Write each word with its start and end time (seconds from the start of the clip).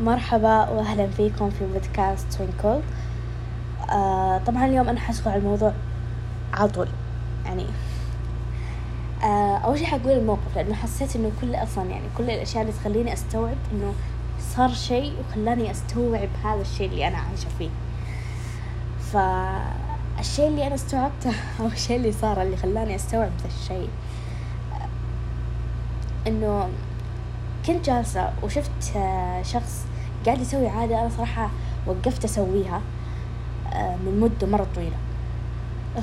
مرحبا 0.00 0.68
وأهلا 0.68 1.06
فيكم 1.06 1.50
في 1.50 1.66
بودكاست 1.66 2.32
توينكل 2.32 2.80
آه 3.90 4.38
طبعا 4.46 4.66
اليوم 4.66 4.88
أنا 4.88 5.00
حشغل 5.00 5.28
على 5.28 5.38
الموضوع 5.38 5.72
على 6.52 6.68
طول 6.68 6.88
يعني 7.44 7.66
آه 9.22 9.56
أول 9.56 9.78
شي 9.78 9.86
حقول 9.86 10.12
الموقف 10.12 10.56
لأنه 10.56 10.74
حسيت 10.74 11.16
إنه 11.16 11.30
كل 11.40 11.54
أصلا 11.54 11.84
يعني 11.84 12.04
كل 12.18 12.24
الأشياء 12.24 12.62
اللي 12.62 12.72
تخليني 12.72 13.12
أستوعب 13.12 13.56
إنه 13.72 13.94
صار 14.56 14.68
شيء 14.68 15.12
وخلاني 15.20 15.70
أستوعب 15.70 16.28
هذا 16.44 16.60
الشيء 16.60 16.88
اللي 16.90 17.08
أنا 17.08 17.16
عايشة 17.16 17.48
فيه. 17.58 17.70
فالشيء 19.12 20.48
اللي 20.48 20.66
أنا 20.66 20.74
استوعبته 20.74 21.32
أو 21.60 21.66
الشيء 21.66 21.96
اللي 21.96 22.12
صار 22.12 22.42
اللي 22.42 22.56
خلاني 22.56 22.96
أستوعب 22.96 23.30
ذا 23.42 23.48
الشيء 23.62 23.88
آه، 24.72 26.28
إنه 26.28 26.68
كنت 27.66 27.86
جالسة 27.86 28.32
وشفت 28.42 28.96
آه، 28.96 29.42
شخص 29.42 29.86
قاعد 30.26 30.40
يسوي 30.40 30.68
عادة 30.68 31.00
أنا 31.00 31.08
صراحة 31.08 31.50
وقفت 31.86 32.24
أسويها 32.24 32.80
آه، 33.72 33.96
من 33.96 34.20
مدة 34.20 34.46
مرة 34.46 34.66
طويلة. 34.74 34.96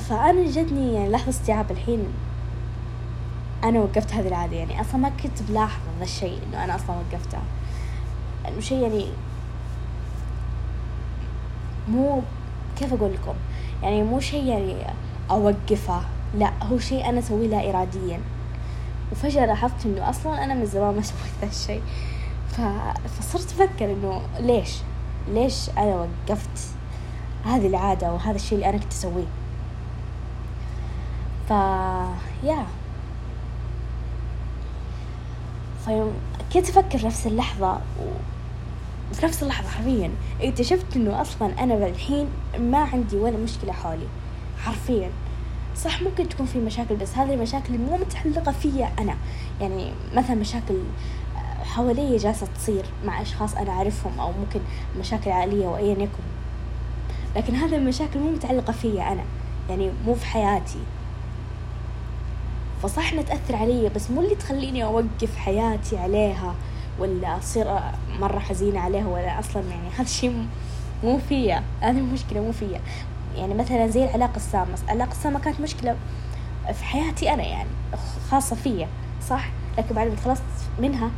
فأنا 0.09 0.51
جتني 0.51 0.93
يعني 0.93 1.09
لحظة 1.09 1.29
استيعاب 1.29 1.71
الحين 1.71 2.03
أنا 3.63 3.79
وقفت 3.79 4.13
هذه 4.13 4.27
العادة. 4.27 4.55
يعني 4.55 4.81
أصلا 4.81 4.97
ما 4.97 5.09
كنت 5.09 5.41
بلاحظ 5.49 5.81
ذا 5.97 6.03
الشيء 6.03 6.39
إنه 6.49 6.63
أنا 6.63 6.75
أصلا 6.75 6.95
وقفتها. 6.95 7.41
إنه 8.47 8.59
شيء 8.59 8.77
يعني 8.77 9.07
مو 11.89 12.21
كيف 12.79 12.93
أقول 12.93 13.13
لكم؟ 13.13 13.33
يعني 13.83 14.03
مو 14.03 14.19
شيء 14.19 14.43
يعني 14.45 14.75
أوقفه 15.31 16.01
لا 16.37 16.51
هو 16.63 16.79
شيء 16.79 17.09
أنا 17.09 17.19
أسويه 17.19 17.47
لا 17.47 17.69
إراديا. 17.69 18.19
وفجأة 19.11 19.45
لاحظت 19.45 19.85
إنه 19.85 20.09
أصلا 20.09 20.43
أنا 20.43 20.53
من 20.53 20.65
زمان 20.65 20.95
ما 20.95 21.01
سويت 21.01 21.31
ذا 21.41 21.47
الشيء. 21.47 21.81
ف... 22.51 22.61
فصرت 23.19 23.51
أفكر 23.51 23.85
إنه 23.85 24.21
ليش؟ 24.39 24.77
ليش 25.27 25.69
أنا 25.69 26.07
وقفت 26.29 26.67
هذه 27.45 27.67
العادة 27.67 28.13
وهذا 28.13 28.35
الشيء 28.35 28.53
اللي 28.55 28.69
أنا 28.69 28.77
كنت 28.77 28.91
أسويه؟ 28.91 29.25
ف 31.49 31.51
يا. 32.43 32.65
فيوم 35.85 36.13
كنت 36.53 36.69
أفكر 36.69 37.05
نفس 37.05 37.27
اللحظة 37.27 37.73
و... 37.73 38.05
في 39.13 39.25
نفس 39.25 39.43
اللحظة 39.43 39.69
حرفيا. 39.69 40.11
اكتشفت 40.41 40.95
إنه 40.95 41.21
أصلا 41.21 41.63
أنا 41.63 41.87
الحين 41.87 42.27
ما 42.59 42.77
عندي 42.77 43.17
ولا 43.17 43.37
مشكلة 43.37 43.73
حولي. 43.73 44.07
حرفيا. 44.63 45.09
صح 45.83 46.01
ممكن 46.01 46.29
تكون 46.29 46.45
في 46.45 46.59
مشاكل 46.59 46.95
بس 46.95 47.17
هذه 47.17 47.33
المشاكل 47.33 47.77
مو 47.77 47.97
متعلقة 47.97 48.51
فيا 48.51 48.91
أنا. 48.99 49.15
يعني 49.61 49.91
مثلا 50.15 50.35
مشاكل 50.35 50.75
حوالي 51.63 52.17
جالسة 52.17 52.47
تصير 52.55 52.85
مع 53.05 53.21
أشخاص 53.21 53.55
أنا 53.55 53.71
أعرفهم 53.71 54.19
أو 54.19 54.31
ممكن 54.31 54.59
مشاكل 54.99 55.31
عائلية 55.31 55.67
وأيا 55.67 55.93
يكن. 55.93 56.23
لكن 57.35 57.55
هذه 57.55 57.75
المشاكل 57.75 58.19
مو 58.19 58.31
متعلقة 58.31 58.73
فيا 58.73 59.11
أنا 59.11 59.23
يعني 59.69 59.91
مو 60.05 60.13
في 60.13 60.25
حياتي. 60.25 60.79
فصح 62.83 63.11
انها 63.11 63.23
تأثر 63.23 63.55
علي 63.55 63.89
بس 63.95 64.11
مو 64.11 64.21
اللي 64.21 64.35
تخليني 64.35 64.83
أوقف 64.83 65.37
حياتي 65.37 65.97
عليها 65.97 66.55
ولا 66.99 67.37
أصير 67.37 67.79
مرة 68.19 68.39
حزينة 68.39 68.79
عليها 68.79 69.07
ولا 69.07 69.39
أصلا 69.39 69.63
يعني 69.63 69.89
هذا 69.93 70.01
الشيء 70.01 70.45
مو 71.03 71.17
فيا. 71.17 71.63
هذه 71.81 71.97
المشكلة 71.97 72.41
مو 72.41 72.51
فيا. 72.51 72.81
يعني 73.35 73.53
مثلا 73.53 73.87
زي 73.87 74.03
العلاقة 74.03 74.35
السامة. 74.35 74.75
العلاقة 74.83 75.11
السامة 75.11 75.39
كانت 75.39 75.59
مشكلة 75.61 75.95
في 76.73 76.83
حياتي 76.83 77.33
أنا 77.33 77.43
يعني 77.43 77.69
خاصة 78.29 78.55
فيا 78.55 78.87
صح؟ 79.29 79.49
لكن 79.77 79.95
بعد 79.95 80.07
ما 80.07 80.15
تخلصت 80.15 80.43
منها 80.79 81.11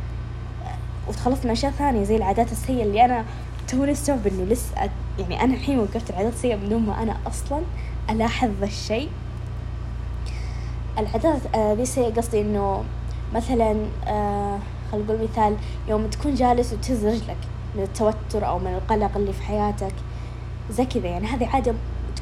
وتخلصت 1.08 1.44
من 1.44 1.50
أشياء 1.50 1.72
ثانية 1.72 2.04
زي 2.04 2.16
العادات 2.16 2.52
السيئة 2.52 2.82
اللي 2.82 3.04
أنا 3.04 3.24
توني 3.68 3.92
استوعب 3.92 4.26
إنه 4.26 4.44
لسه 4.44 4.90
يعني 5.18 5.44
أنا 5.44 5.54
الحين 5.54 5.78
وقفت 5.78 6.10
العادات 6.10 6.32
السيئة 6.32 6.56
بدون 6.56 6.82
ما 6.86 7.02
أنا 7.02 7.16
أصلا 7.26 7.62
ألاحظ 8.10 8.50
ذا 8.60 8.66
الشيء. 8.66 9.08
العادات 10.98 11.40
آه، 11.54 11.74
ذي 11.74 11.82
السيئة 11.82 12.14
قصدي 12.14 12.40
إنه 12.40 12.84
مثلا 13.34 13.76
آه 14.06 14.58
خلينا 14.92 15.06
نقول 15.06 15.28
مثال 15.30 15.56
يوم 15.88 16.06
تكون 16.06 16.34
جالس 16.34 16.72
وتهز 16.72 17.06
رجلك 17.06 17.36
من 17.76 17.82
التوتر 17.82 18.46
أو 18.46 18.58
من 18.58 18.74
القلق 18.74 19.16
اللي 19.16 19.32
في 19.32 19.42
حياتك 19.42 19.94
زي 20.70 20.84
كذا 20.84 21.06
يعني. 21.06 21.26
هذه 21.26 21.46
عادة 21.46 21.74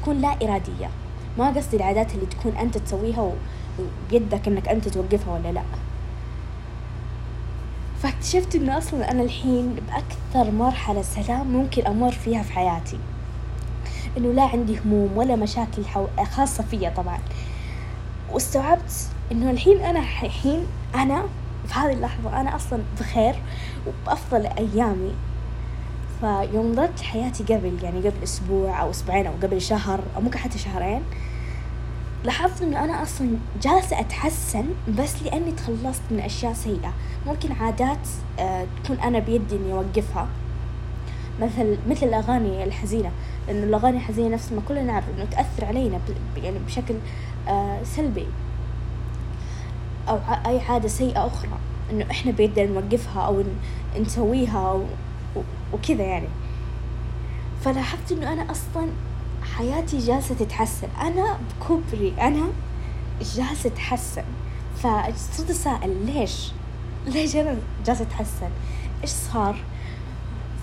تكون 0.03 0.21
لا 0.21 0.35
إرادية. 0.43 0.89
ما 1.37 1.49
قصدي 1.49 1.77
العادات 1.77 2.15
اللي 2.15 2.25
تكون 2.25 2.55
أنت 2.57 2.77
تسويها 2.77 3.31
وبيدك 3.79 4.47
إنك 4.47 4.67
أنت 4.67 4.87
توقفها 4.87 5.33
ولا 5.33 5.51
لأ. 5.51 5.63
فاكتشفت 8.01 8.55
إنه 8.55 8.77
أصلا 8.77 9.11
أنا 9.11 9.23
الحين 9.23 9.75
بأكثر 9.75 10.51
مرحلة 10.51 11.01
سلام 11.01 11.47
ممكن 11.47 11.87
أمر 11.87 12.11
فيها 12.11 12.43
في 12.43 12.53
حياتي. 12.53 12.97
إنه 14.17 14.31
لا 14.31 14.43
عندي 14.43 14.79
هموم 14.85 15.17
ولا 15.17 15.35
مشاكل 15.35 15.85
حو... 15.85 16.07
خاصة 16.31 16.63
فيا 16.63 16.89
طبعا. 16.89 17.19
واستوعبت 18.31 19.09
إنه 19.31 19.51
الحين 19.51 19.81
أنا 19.81 19.99
الحين 19.99 20.65
أنا 20.95 21.23
في 21.67 21.73
هذه 21.73 21.93
اللحظة 21.93 22.41
أنا 22.41 22.55
أصلا 22.55 22.79
بخير 22.99 23.35
وبأفضل 23.87 24.45
أيامي. 24.45 25.11
فيوم 26.23 26.71
نظرت 26.71 27.01
حياتي 27.01 27.43
قبل 27.43 27.77
يعني 27.83 27.99
قبل 27.99 28.23
أسبوع 28.23 28.81
أو 28.81 28.89
أسبوعين 28.89 29.27
أو 29.27 29.33
قبل 29.43 29.61
شهر 29.61 29.99
أو 30.15 30.21
ممكن 30.21 30.39
حتى 30.39 30.57
شهرين. 30.57 31.01
لاحظت 32.23 32.61
إنه 32.61 32.83
أنا 32.83 33.03
أصلا 33.03 33.29
جالسة 33.61 33.99
أتحسن 33.99 34.65
بس 34.99 35.23
لأني 35.23 35.51
تخلصت 35.51 36.01
من 36.11 36.19
أشياء 36.19 36.53
سيئة. 36.53 36.93
ممكن 37.27 37.51
عادات 37.51 38.07
آه 38.39 38.65
تكون 38.83 38.99
أنا 38.99 39.19
بيدي 39.19 39.55
إني 39.55 39.73
أوقفها. 39.73 40.27
مثل 41.41 41.77
مثل 41.89 42.05
الأغاني 42.05 42.63
الحزينة. 42.63 43.11
لأنه 43.47 43.63
الأغاني 43.63 43.97
الحزينة 43.97 44.29
نفس 44.29 44.51
ما 44.51 44.61
كلنا 44.67 44.81
نعرف 44.81 45.05
إنه 45.17 45.25
تأثر 45.25 45.65
علينا 45.65 45.99
يعني 46.37 46.59
بشكل 46.59 46.95
آه 47.47 47.83
سلبي. 47.83 48.25
أو 50.09 50.19
أي 50.45 50.59
عادة 50.59 50.87
سيئة 50.87 51.27
أخرى. 51.27 51.57
إنه 51.91 52.05
إحنا 52.11 52.31
بيدنا 52.31 52.65
نوقفها 52.65 53.21
أو 53.21 53.43
نسويها 53.99 54.79
وكذا 55.73 56.03
يعني. 56.03 56.27
فلاحظت 57.65 58.11
إنه 58.11 58.33
أنا 58.33 58.51
أصلا 58.51 58.87
حياتي 59.57 59.97
جالسة 59.97 60.35
تتحسن. 60.35 60.87
أنا 61.01 61.37
بكبري 61.61 62.13
أنا 62.21 62.47
جالسة 63.21 63.67
اتحسن 63.69 64.23
فصرت 64.77 65.49
أسأل 65.49 66.05
ليش؟ 66.05 66.51
ليش 67.05 67.35
أنا 67.35 67.57
جالسة 67.85 68.03
أتحسن؟ 68.03 68.49
إيش 69.01 69.09
صار؟ 69.09 69.55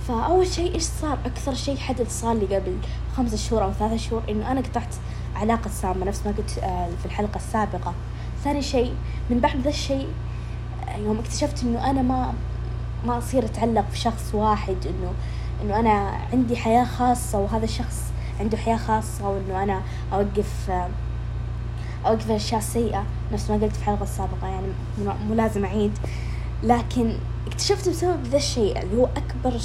فأول 0.09 0.47
شيء 0.47 0.75
إيش 0.75 0.82
صار؟ 0.82 1.19
أكثر 1.26 1.54
شيء 1.54 1.76
حدث 1.76 2.20
صار 2.20 2.34
لي 2.34 2.56
قبل 2.56 2.76
خمسة 3.16 3.37
شهور 3.37 3.65
أو 3.65 3.72
ثلاثة 3.72 3.97
شهور 3.97 4.22
إنه 4.28 4.53
أنا 4.53 4.60
قطعت 4.60 4.94
علاقة 5.37 5.70
سامة 5.70 6.04
نفس 6.04 6.26
ما 6.26 6.32
قلت 6.38 6.59
آه، 6.59 6.88
في 7.00 7.06
الحلقة 7.06 7.37
السابقة. 7.37 7.94
ثاني 8.44 8.62
شيء 8.62 8.94
من 9.31 9.41
بعد 9.41 9.60
ذا 9.60 9.69
الشيء 9.69 10.09
يوم 10.99 11.19
اكتشفت 11.19 11.62
إنه 11.62 11.91
أنا 11.91 12.03
ما 12.03 12.34
ما 13.06 13.19
أصير 13.19 13.44
أتعلق 13.44 13.84
في 13.91 13.99
شخص 13.99 14.34
واحد 14.34 14.77
إنه 14.87 15.12
إنه 15.62 15.81
أنا 15.81 16.19
عندي 16.33 16.56
حياة 16.56 16.84
خاصة 16.84 17.38
وهذا 17.38 17.65
الشخص 17.65 18.03
عنده 18.41 18.56
حياة 18.56 18.77
خاصة 18.77 19.28
وإنه 19.28 19.62
أنا 19.62 19.83
أوقف 20.12 20.71
أوقف 22.06 22.27
الأشياء 22.27 22.61
السيئة 22.61 23.05
نفس 23.33 23.50
ما 23.50 23.56
قلت 23.56 23.72
في 23.72 23.78
الحلقة 23.78 24.03
السابقة 24.03 24.47
يعني 24.47 24.66
مو 25.28 25.34
لازم 25.34 25.65
أعيد 25.65 25.99
لكن 26.62 27.15
اكتشفت 27.47 27.88
بسبب 27.88 28.25
ذا 28.25 28.37
الشيء 28.37 28.83
اللي 28.83 28.97
هو 28.97 29.09
أكبر. 29.17 29.61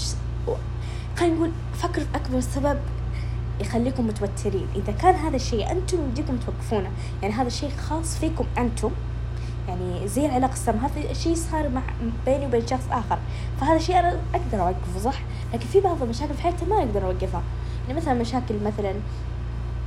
خلينا 1.17 1.35
نقول 1.35 1.51
فكر 1.73 2.01
في 2.01 2.15
أكبر 2.15 2.39
سبب 2.39 2.79
يخليكم 3.61 4.07
متوترين 4.07 4.67
إذا 4.75 4.91
كان 4.91 5.15
هذا 5.15 5.35
الشيء 5.35 5.71
أنتم 5.71 5.97
بديكم 5.97 6.37
توقفونه 6.37 6.91
يعني 7.21 7.33
هذا 7.33 7.47
الشيء 7.47 7.69
خاص 7.69 8.17
فيكم 8.17 8.45
أنتم 8.57 8.91
يعني 9.67 10.07
زي 10.07 10.25
العلاقة 10.25 10.53
السامة 10.53 10.85
هذا 10.85 11.11
الشيء 11.11 11.35
صار 11.35 11.69
مع 11.69 11.81
بيني 12.25 12.45
وبين 12.45 12.67
شخص 12.67 12.83
آخر. 12.91 13.19
فهذا 13.61 13.75
الشيء 13.75 13.99
أنا 13.99 14.19
أقدر 14.33 14.61
أوقفه 14.61 14.99
صح؟ 15.03 15.21
لكن 15.53 15.65
في 15.65 15.79
بعض 15.81 16.03
المشاكل 16.03 16.33
في 16.33 16.41
حياتي 16.41 16.65
ما 16.65 16.77
أقدر 16.77 17.05
أوقفها. 17.05 17.43
يعني 17.87 17.99
مثلا 17.99 18.13
مشاكل 18.13 18.55
مثلا 18.65 18.93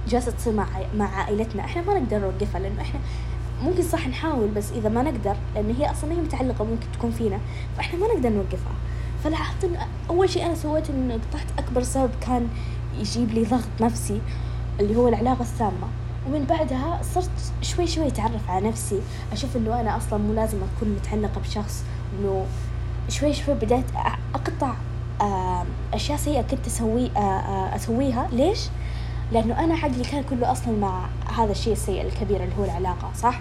جالسة 0.08 0.30
تصير 0.30 0.52
مع 0.52 0.66
مع 0.96 1.16
عائلتنا 1.16 1.64
إحنا 1.64 1.82
ما 1.82 2.00
نقدر 2.00 2.18
نوقفها 2.18 2.60
لأنه 2.60 2.82
إحنا 2.82 3.00
ممكن 3.64 3.82
صح 3.82 4.08
نحاول 4.08 4.48
بس 4.48 4.72
إذا 4.72 4.88
ما 4.88 5.02
نقدر 5.02 5.36
لأن 5.54 5.74
هي 5.78 5.90
أصلا 5.90 6.12
هي 6.12 6.16
متعلقة 6.16 6.64
ممكن 6.64 6.86
تكون 6.92 7.10
فينا 7.10 7.38
فإحنا 7.76 7.98
ما 7.98 8.06
نقدر 8.06 8.28
نوقفها. 8.28 8.72
فلاحظت 9.24 9.64
إن 9.64 9.76
أول 10.10 10.30
شيء 10.30 10.46
أنا 10.46 10.54
سويته 10.54 10.90
إنه 10.90 11.14
قطعت 11.14 11.58
أكبر 11.58 11.82
سبب 11.82 12.10
كان 12.20 12.48
يجيب 12.98 13.30
لي 13.30 13.44
ضغط 13.44 13.68
نفسي 13.80 14.20
اللي 14.80 14.96
هو 14.96 15.08
العلاقة 15.08 15.42
السامة. 15.42 15.88
ومن 16.28 16.44
بعدها 16.44 17.00
صرت 17.14 17.30
شوي 17.62 17.86
شوي 17.86 18.06
أتعرف 18.06 18.50
على 18.50 18.68
نفسي 18.68 19.00
أشوف 19.32 19.56
إنه 19.56 19.80
أنا 19.80 19.96
أصلا 19.96 20.18
مو 20.18 20.32
لازم 20.32 20.58
أكون 20.76 20.88
متعلقة 20.88 21.40
بشخص 21.40 21.84
إنه 22.12 22.46
شوي 23.08 23.34
شوي 23.34 23.54
بدأت 23.54 23.84
أقطع 24.34 24.74
أشياء 25.94 26.18
سيئة 26.18 26.42
كنت 26.42 26.66
أسوي 26.66 27.10
أسويها 27.74 28.28
ليش؟ 28.32 28.60
لأنه 29.32 29.64
أنا 29.64 29.74
عقلي 29.74 30.04
كان 30.04 30.24
كله 30.30 30.52
أصلا 30.52 30.78
مع 30.78 31.06
هذا 31.36 31.52
الشيء 31.52 31.72
السيء 31.72 32.02
الكبير 32.02 32.44
اللي 32.44 32.54
هو 32.58 32.64
العلاقة 32.64 33.10
صح؟ 33.16 33.40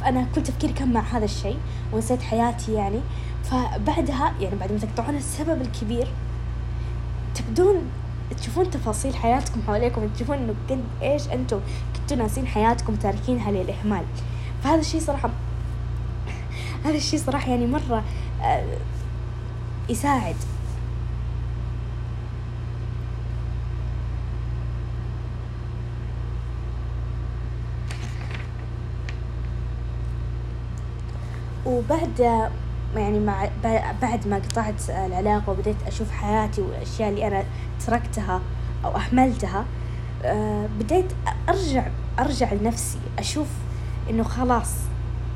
فأنا 0.00 0.26
كل 0.34 0.42
تفكيري 0.42 0.72
كان 0.72 0.92
مع 0.92 1.00
هذا 1.00 1.24
الشيء 1.24 1.58
ونسيت 1.92 2.22
حياتي 2.22 2.74
يعني 2.74 3.00
فبعدها 3.44 4.32
يعني 4.40 4.56
بعد 4.56 4.72
ما 4.72 4.78
تقطعون 4.78 5.16
السبب 5.16 5.62
الكبير 5.62 6.08
تبدون 7.34 7.82
تشوفون 8.36 8.70
تفاصيل 8.70 9.16
حياتكم 9.16 9.62
حواليكم 9.66 10.08
تشوفون 10.08 10.36
إنه 10.36 10.54
قد 10.70 10.80
إيش 11.02 11.28
أنتم 11.28 11.60
كنتوا 11.96 12.16
ناسين 12.16 12.46
حياتكم 12.46 12.94
تاركينها 12.94 13.50
للإهمال. 13.50 14.04
فهذا 14.64 14.80
الشيء 14.80 15.00
صراحة 15.00 15.30
هذا 16.84 16.96
الشيء 16.96 17.20
صراحة 17.20 17.50
يعني 17.50 17.66
مرة 17.66 18.02
آه، 18.42 18.64
يساعد. 19.88 20.36
وبعد 31.66 32.48
يعني 32.96 33.20
مع 33.20 33.48
بعد 34.02 34.26
ما 34.26 34.36
قطعت 34.36 34.90
العلاقة 34.90 35.50
وبديت 35.50 35.76
أشوف 35.86 36.10
حياتي 36.10 36.62
والأشياء 36.62 37.08
اللي 37.08 37.26
أنا 37.26 37.44
تركتها 37.86 38.40
أو 38.84 38.96
أهملتها 38.96 39.64
آه، 40.24 40.68
بديت 40.80 41.12
أرجع 41.48 41.86
أرجع 42.18 42.52
لنفسي 42.52 42.98
أشوف 43.18 43.48
إنه 44.10 44.22
خلاص 44.22 44.74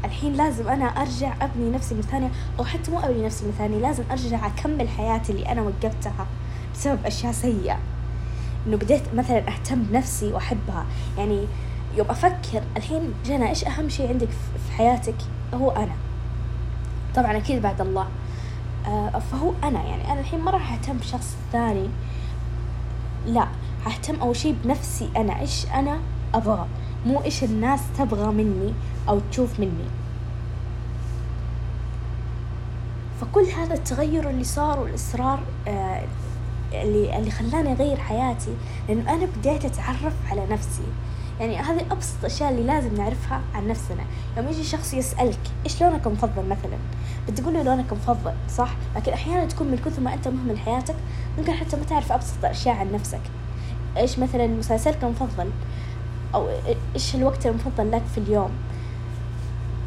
الحين 0.04 0.32
لازم 0.32 0.69
أنا 0.69 0.84
أرجع 0.84 1.34
أبني 1.43 1.70
نفسي 1.70 1.94
من 1.94 2.02
ثانية 2.02 2.31
أو 2.58 2.64
حتى 2.64 2.90
مو 2.90 3.00
أبني 3.00 3.26
نفسي 3.26 3.44
من 3.44 3.52
ثانية 3.58 3.78
لازم 3.78 4.05
أرجع 4.10 4.46
أكمل 4.46 4.88
حياتي 4.88 5.32
اللي 5.32 5.52
أنا 5.52 5.62
وقفتها 5.62 6.26
بسبب 6.75 7.06
أشياء 7.06 7.32
سيئة. 7.32 7.78
إنه 8.66 8.76
بديت 8.76 9.14
مثلا 9.14 9.48
أهتم 9.48 9.82
بنفسي 9.82 10.32
وأحبها 10.32 10.87
يعني 11.19 11.46
يوم 11.96 12.10
أفكر 12.10 12.62
الحين 12.76 13.14
جنى 13.26 13.48
إيش 13.48 13.64
أهم 13.64 13.88
شيء 13.88 14.08
عندك 14.08 14.28
في 14.66 14.72
حياتك؟ 14.72 15.16
هو 15.55 15.70
أنا. 15.70 16.01
طبعا 17.14 17.37
أكيد 17.37 17.62
بعد 17.62 17.81
الله. 17.81 18.06
آه 18.87 19.19
فهو 19.19 19.53
أنا 19.64 19.82
يعني 19.82 20.12
أنا 20.12 20.20
الحين 20.20 20.41
ما 20.41 20.50
راح 20.50 20.73
أهتم 20.73 20.97
بشخص 20.97 21.37
ثاني. 21.53 21.88
لا 23.26 23.49
ههتم 23.87 24.20
أول 24.20 24.37
شي 24.37 24.53
بنفسي 24.53 25.11
أنا 25.17 25.41
إيش 25.41 25.67
أنا 25.67 25.99
أبغى؟ 26.35 26.67
مو 27.06 27.23
إيش 27.25 27.44
الناس 27.44 27.81
تبغى 27.99 28.32
مني 28.32 28.75
أو 29.09 29.20
تشوف 29.31 29.61
مني. 29.61 29.88
فكل 33.20 33.44
هذا 33.44 33.75
التغير 33.75 34.31
اللي 34.31 34.44
صار 34.44 34.81
والإصرار 34.81 35.41
آه 35.69 36.03
اللي 36.73 37.19
اللي 37.19 37.31
خلاني 37.31 37.73
أغير 37.73 37.97
حياتي 37.97 38.55
لأنه 38.88 39.15
أنا 39.15 39.26
بديت 39.37 39.65
أتعرف 39.65 40.15
على 40.31 40.47
نفسي. 40.50 40.82
يعني 41.43 41.59
هذه 41.59 41.87
أبسط 41.91 42.15
الأشياء 42.21 42.50
اللي 42.50 42.62
لازم 42.62 42.94
نعرفها 42.94 43.41
عن 43.55 43.69
نفسنا. 43.69 44.05
يوم 44.37 44.49
يجي 44.49 44.65
شخص 44.65 44.94
يسألك 44.94 45.39
إيش 45.65 45.83
لونك 45.83 46.06
المفضل 46.06 46.49
مثلا؟ 46.49 46.79
بتقول 47.29 47.55
له 47.55 47.62
لونك 47.62 47.93
المفضل 47.93 48.33
صح؟ 48.56 48.75
لكن 48.97 49.12
أحيانا 49.12 49.44
تكون 49.44 49.67
من 49.67 49.79
كثر 49.85 50.00
ما 50.00 50.15
أنت 50.15 50.29
مهمل 50.29 50.59
حياتك 50.59 50.94
ممكن 51.39 51.53
حتى 51.53 51.77
ما 51.77 51.85
تعرف 51.85 52.12
أبسط 52.12 52.39
الأشياء 52.39 52.77
عن 52.77 52.93
نفسك. 52.93 53.21
إيش 53.97 54.19
مثلا 54.19 54.47
مسلسلك 54.47 55.05
المفضل؟ 55.05 55.50
أو 56.35 56.49
إيش 56.94 57.15
الوقت 57.15 57.47
المفضل 57.47 57.93
لك 57.93 58.03
في 58.15 58.19
اليوم؟ 58.19 58.50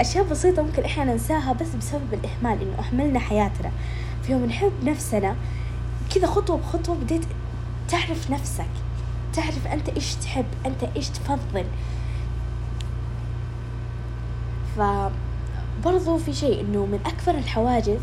أشياء 0.02 0.24
بسيطة 0.24 0.62
ممكن 0.62 0.84
إحنا 0.84 1.04
ننساها 1.04 1.54
بس 1.54 1.76
بسبب 1.76 2.14
الإهمال 2.14 2.62
إنه 2.62 2.88
أهملنا 2.88 3.20
حياتنا. 3.20 3.72
في 4.24 4.32
يوم 4.32 4.46
نحب 4.46 4.72
نفسنا 4.84 5.36
كذا 6.16 6.28
خطوة 6.28 6.58
بخطوة 6.58 6.96
بديت 6.96 7.24
تعرف 7.90 8.32
نفسك. 8.32 8.85
تعرف 9.36 9.68
أنت 9.68 9.90
إيش 9.90 10.16
تحب 10.16 10.46
أنت 10.66 10.84
إيش 10.96 11.10
تفضل. 11.10 11.66
فبرضو 14.76 16.18
في 16.18 16.34
شيء 16.34 16.62
إنه 16.62 16.86
من 16.86 17.00
أكبر 17.06 17.40
الحواجز 17.40 18.00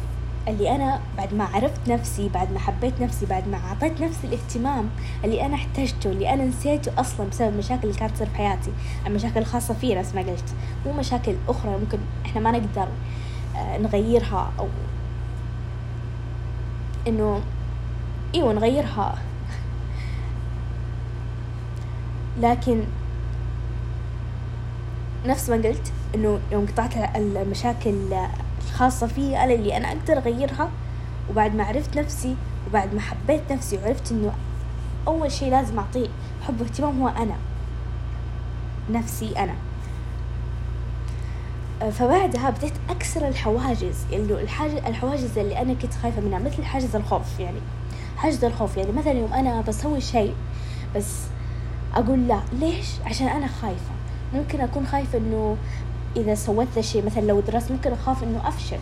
اللي 0.48 0.76
أنا 0.76 1.00
بعد 1.16 1.34
ما 1.34 1.44
عرفت 1.44 1.88
نفسي 1.88 2.28
بعد 2.28 2.52
ما 2.52 2.58
حبيت 2.58 3.00
نفسي 3.00 3.26
بعد 3.26 3.48
ما 3.48 3.56
أعطيت 3.56 4.00
نفسي 4.00 4.26
الاهتمام 4.26 4.90
اللي 5.24 5.46
أنا 5.46 5.54
احتجته 5.54 6.10
اللي 6.10 6.34
أنا 6.34 6.44
نسيته 6.44 7.00
أصلا 7.00 7.28
بسبب 7.28 7.48
المشاكل 7.52 7.88
اللي 7.88 7.98
كانت 7.98 8.14
تصير 8.14 8.26
في 8.26 8.36
حياتي. 8.36 8.70
المشاكل 9.06 9.40
الخاصة 9.40 9.74
فينا 9.74 10.00
نفس 10.00 10.14
ما 10.14 10.20
قلت. 10.20 10.54
مو 10.86 10.92
مشاكل 10.92 11.34
أخرى 11.48 11.78
ممكن 11.78 11.98
إحنا 12.26 12.40
ما 12.40 12.50
نقدر 12.50 12.88
آه، 13.56 13.78
نغيرها 13.78 14.52
أو 14.58 14.68
إنه 17.08 17.40
إيوه 18.34 18.52
نغيرها. 18.52 19.18
لكن 22.40 22.84
نفس 25.26 25.50
ما 25.50 25.56
قلت 25.56 25.92
إنه 26.14 26.40
يوم 26.52 26.66
قطعت 26.66 27.16
المشاكل 27.16 27.94
الخاصة 28.68 29.06
في 29.06 29.36
أنا 29.36 29.52
اللي 29.54 29.76
أنا 29.76 29.88
أقدر 29.88 30.18
أغيرها 30.18 30.70
وبعد 31.30 31.54
ما 31.54 31.64
عرفت 31.64 31.98
نفسي 31.98 32.36
وبعد 32.68 32.94
ما 32.94 33.00
حبيت 33.00 33.52
نفسي 33.52 33.78
وعرفت 33.78 34.12
إنه 34.12 34.32
أول 35.08 35.32
شي 35.32 35.50
لازم 35.50 35.78
أعطيه 35.78 36.08
حب 36.46 36.60
واهتمام 36.60 37.02
هو 37.02 37.08
أنا 37.08 37.34
نفسي 38.90 39.34
أنا. 39.38 39.54
فبعدها 41.90 42.50
بديت 42.50 42.72
أكسر 42.90 43.28
الحواجز 43.28 43.96
اللي 44.12 44.42
الحاجز 44.42 44.74
الحواجز 44.74 45.38
اللي 45.38 45.62
أنا 45.62 45.74
كنت 45.74 45.94
خايفة 46.02 46.20
منها 46.20 46.38
مثل 46.38 46.64
حاجز 46.64 46.96
الخوف 46.96 47.40
يعني. 47.40 47.60
حاجز 48.16 48.44
الخوف 48.44 48.76
يعني 48.76 48.92
مثلا 48.92 49.12
يوم 49.12 49.32
أنا 49.32 49.60
بسوي 49.60 50.00
شيء 50.00 50.34
بس 50.96 51.31
أقول 51.94 52.28
لا 52.28 52.40
ليش؟ 52.52 52.86
عشان 53.06 53.26
أنا 53.28 53.46
خايفة. 53.46 53.92
ممكن 54.34 54.60
أكون 54.60 54.86
خايفة 54.86 55.18
إنه 55.18 55.56
إذا 56.16 56.34
سويت 56.34 56.68
ذا 56.74 56.80
الشيء 56.80 57.06
مثلا 57.06 57.22
لو 57.22 57.40
درست 57.40 57.72
ممكن 57.72 57.92
أخاف 57.92 58.22
إنه 58.22 58.48
أفشل. 58.48 58.78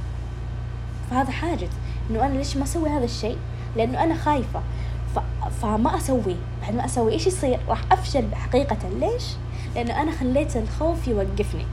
فهذا 1.11 1.31
حاجز 1.31 1.69
إنه 2.11 2.27
أنا 2.27 2.39
ليش 2.39 2.57
ما 2.57 2.63
أسوي 2.65 2.89
هذا 2.89 3.05
الشيء؟ 3.05 3.37
لأنه 3.77 4.05
أنا 4.05 4.15
خايفة. 4.15 4.61
ف... 5.15 5.19
فما 5.63 5.97
أسويه. 5.97 6.37
بعد 6.63 6.75
ما 6.75 6.85
أسوي 6.85 7.13
إيش 7.13 7.27
يصير؟ 7.27 7.61
راح 7.69 7.81
أفشل 7.93 8.35
حقيقة. 8.35 8.89
ليش؟ 9.01 9.25
لأنه 9.75 10.03
أنا 10.03 10.13
خليت 10.13 10.57
الخوف 10.57 11.09
يوقفني. 11.09 11.67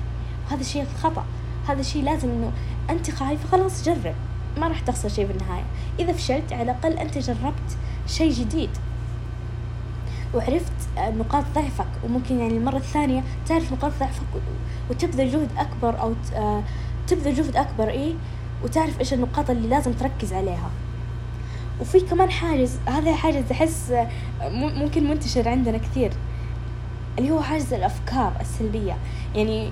وهذا 0.47 0.61
الشيء 0.61 0.85
خطأ. 1.03 1.25
هذا 1.67 1.79
الشيء 1.79 2.03
لازم 2.03 2.29
إنه 2.29 2.51
أنت 2.89 3.11
خايفة 3.11 3.47
خلاص 3.47 3.85
جرب. 3.85 4.15
ما 4.57 4.67
راح 4.67 4.79
تخسر 4.79 5.09
شيء 5.09 5.27
في 5.27 5.33
النهاية. 5.33 5.63
إذا 5.99 6.13
فشلت 6.13 6.53
على 6.53 6.63
الأقل 6.63 6.93
أنت 6.93 7.17
جربت 7.17 7.77
شيء 8.07 8.31
جديد. 8.31 8.69
وعرفت 10.35 10.73
نقاط 10.97 11.43
ضعفك 11.55 11.87
وممكن 12.03 12.39
يعني 12.39 12.57
المرة 12.57 12.77
الثانية 12.77 13.23
تعرف 13.47 13.71
نقاط 13.71 13.91
ضعفك 13.99 14.23
وتبذل 14.89 15.31
جهد 15.31 15.49
أكبر 15.57 16.01
أو 16.01 16.13
آه، 16.35 16.63
تبذل 17.07 17.33
جهد 17.33 17.55
أكبر 17.55 17.89
إيه؟ 17.89 18.13
وتعرف 18.63 18.99
إيش 18.99 19.13
النقاط 19.13 19.49
اللي 19.49 19.67
لازم 19.67 19.93
تركز 19.93 20.33
عليها. 20.33 20.69
وفي 21.81 21.99
كمان 21.99 22.31
حاجز 22.31 22.77
هذا 22.87 23.15
حاجز 23.15 23.51
أحس 23.51 23.91
آه، 23.91 24.09
ممكن 24.49 25.09
منتشر 25.09 25.49
عندنا 25.49 25.77
كثير. 25.77 26.11
اللي 27.19 27.31
هو 27.31 27.41
حاجز 27.41 27.73
الأفكار 27.73 28.33
السلبية. 28.41 28.97
يعني 29.35 29.71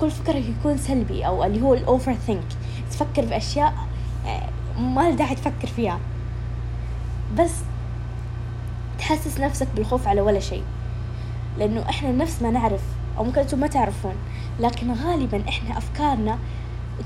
كل 0.00 0.10
فكرك 0.10 0.44
يكون 0.44 0.78
سلبي 0.78 1.26
أو 1.26 1.44
اللي 1.44 1.62
هو 1.62 1.74
الأوفر 1.74 2.14
ثينك 2.14 2.46
تفكر 2.90 3.26
في 3.26 3.36
أشياء 3.36 3.74
آه، 4.26 4.48
ما 4.80 5.10
داعي 5.10 5.34
تفكر 5.34 5.66
فيها. 5.76 5.98
بس 7.38 7.52
تحسس 9.06 9.40
نفسك 9.40 9.68
بالخوف 9.76 10.08
على 10.08 10.20
ولا 10.20 10.40
شيء. 10.40 10.62
لأنه 11.58 11.88
إحنا 11.88 12.12
نفس 12.12 12.42
ما 12.42 12.50
نعرف 12.50 12.80
أو 13.18 13.24
ممكن 13.24 13.40
أنتم 13.40 13.60
ما 13.60 13.66
تعرفون 13.66 14.14
لكن 14.60 14.92
غالبا 14.92 15.48
إحنا 15.48 15.78
أفكارنا 15.78 16.38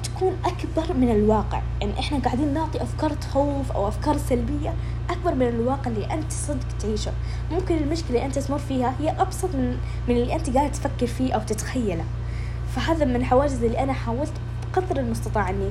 تكون 0.02 0.36
أكبر 0.44 0.94
من 0.94 1.10
الواقع. 1.10 1.62
يعني 1.80 2.00
إحنا 2.00 2.18
قاعدين 2.18 2.54
نعطي 2.54 2.82
أفكار 2.82 3.10
تخوف 3.10 3.72
أو 3.72 3.88
أفكار 3.88 4.16
سلبية 4.18 4.74
أكبر 5.10 5.34
من 5.34 5.48
الواقع 5.48 5.90
اللي 5.90 6.14
أنت 6.14 6.32
صدق 6.32 6.66
تعيشه. 6.80 7.12
ممكن 7.52 7.76
المشكلة 7.76 8.08
اللي 8.08 8.24
أنت 8.24 8.38
تمر 8.38 8.58
فيها 8.58 8.94
هي 9.00 9.10
أبسط 9.10 9.54
من, 9.54 9.76
من 10.08 10.16
اللي 10.16 10.34
أنت 10.34 10.56
قاعد 10.56 10.72
تفكر 10.72 11.06
فيه 11.06 11.32
أو 11.32 11.40
تتخيله. 11.40 12.04
فهذا 12.76 13.04
من 13.04 13.16
الحواجز 13.16 13.64
اللي 13.64 13.82
أنا 13.82 13.92
حاولت 13.92 14.32
بقدر 14.72 15.00
المستطاع 15.00 15.50
أني 15.50 15.70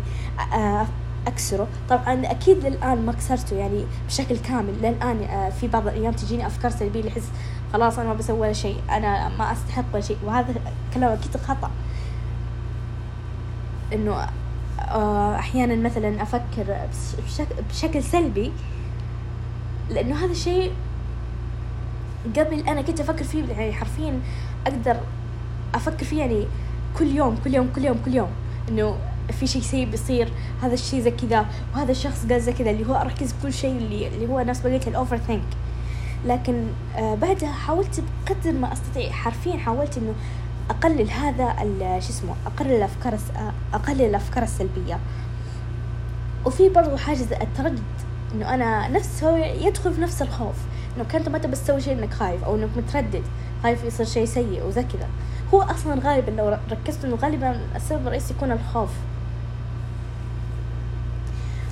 أكسره. 1.29 1.67
طبعا 1.89 2.31
أكيد 2.31 2.65
للآن 2.65 3.05
ما 3.05 3.11
كسرته 3.11 3.55
يعني 3.55 3.85
بشكل 4.07 4.37
كامل. 4.37 4.73
للآن 4.81 5.23
آه، 5.23 5.49
في 5.49 5.67
بعض 5.67 5.87
الأيام 5.87 6.13
تجيني 6.13 6.47
أفكار 6.47 6.71
سلبية 6.71 6.99
اللي 6.99 7.11
احس 7.11 7.27
خلاص 7.73 7.99
أنا 7.99 8.07
ما 8.07 8.13
بسوي 8.13 8.39
ولا 8.39 8.53
شيء 8.53 8.77
أنا 8.89 9.29
ما 9.39 9.51
أستحق 9.51 9.83
ولا 9.93 10.01
شيء. 10.01 10.17
وهذا 10.25 10.53
كلام 10.93 11.11
أكيد 11.11 11.37
خطأ. 11.37 11.71
إنه 13.93 14.27
آه، 14.79 15.35
أحيانا 15.35 15.75
مثلا 15.75 16.21
أفكر 16.21 16.77
بشكل 17.69 18.03
سلبي 18.03 18.51
لأنه 19.89 20.15
هذا 20.25 20.31
الشيء 20.31 20.71
قبل 22.37 22.67
أنا 22.67 22.81
كنت 22.81 22.99
أفكر 22.99 23.23
فيه 23.23 23.43
يعني 23.45 23.73
حرفيا 23.73 24.19
أقدر 24.67 24.97
أفكر 25.75 26.05
فيه 26.05 26.19
يعني 26.19 26.47
كل 26.99 27.07
يوم 27.07 27.37
كل 27.43 27.53
يوم 27.53 27.69
كل 27.75 27.85
يوم 27.85 27.97
كل 28.05 28.13
يوم. 28.15 28.29
إنه 28.69 28.95
في 29.31 29.47
شيء 29.47 29.61
سيء 29.61 29.85
بيصير 29.89 30.29
هذا 30.61 30.73
الشيء 30.73 31.01
زي 31.01 31.11
كذا 31.11 31.45
وهذا 31.73 31.91
الشخص 31.91 32.25
قال 32.25 32.41
زي 32.41 32.53
كذا 32.53 32.69
اللي 32.71 32.87
هو 32.87 32.95
أركز 32.95 33.31
بكل 33.33 33.53
شيء 33.53 33.77
اللي 33.77 34.07
اللي 34.07 34.27
هو 34.27 34.41
ناس 34.41 34.61
بقيت 34.61 34.87
الاوفر 34.87 35.17
ثينك 35.17 35.47
لكن 36.25 36.63
آه 36.97 37.15
بعدها 37.15 37.51
حاولت 37.51 38.03
بقدر 38.25 38.51
ما 38.51 38.73
أستطيع 38.73 39.11
حرفيا 39.11 39.57
حاولت 39.57 39.97
إنه 39.97 40.13
أقلل 40.69 41.11
هذا 41.11 41.55
شو 41.99 42.09
اسمه 42.09 42.35
أقلل 42.45 42.71
الأفكار 42.71 43.17
أقلل 43.73 44.01
الأفكار 44.01 44.43
السلبية. 44.43 44.99
وفي 46.45 46.69
برضو 46.69 46.97
حاجز 46.97 47.33
التردد 47.33 47.83
إنه 48.33 48.53
أنا 48.53 48.87
نفس 48.87 49.23
هو 49.23 49.35
يدخل 49.35 49.93
في 49.93 50.01
نفس 50.01 50.21
الخوف 50.21 50.55
إنه 50.97 51.03
كنت 51.03 51.29
ما 51.29 51.37
تبي 51.37 51.55
تسوي 51.55 51.81
شيء 51.81 51.93
إنك 51.93 52.13
خايف 52.13 52.43
أو 52.43 52.55
إنك 52.55 52.69
متردد 52.77 53.23
خايف 53.63 53.83
يصير 53.83 54.05
شيء 54.05 54.25
سيء 54.25 54.63
وزي 54.65 54.83
كذا. 54.83 55.07
هو 55.53 55.61
أصلا 55.61 56.01
غالبا 56.09 56.31
لو 56.31 56.57
ركزت 56.71 57.05
إنه 57.05 57.15
غالبا 57.15 57.59
السبب 57.75 58.07
الرئيسي 58.07 58.33
يكون 58.33 58.51
الخوف. 58.51 58.89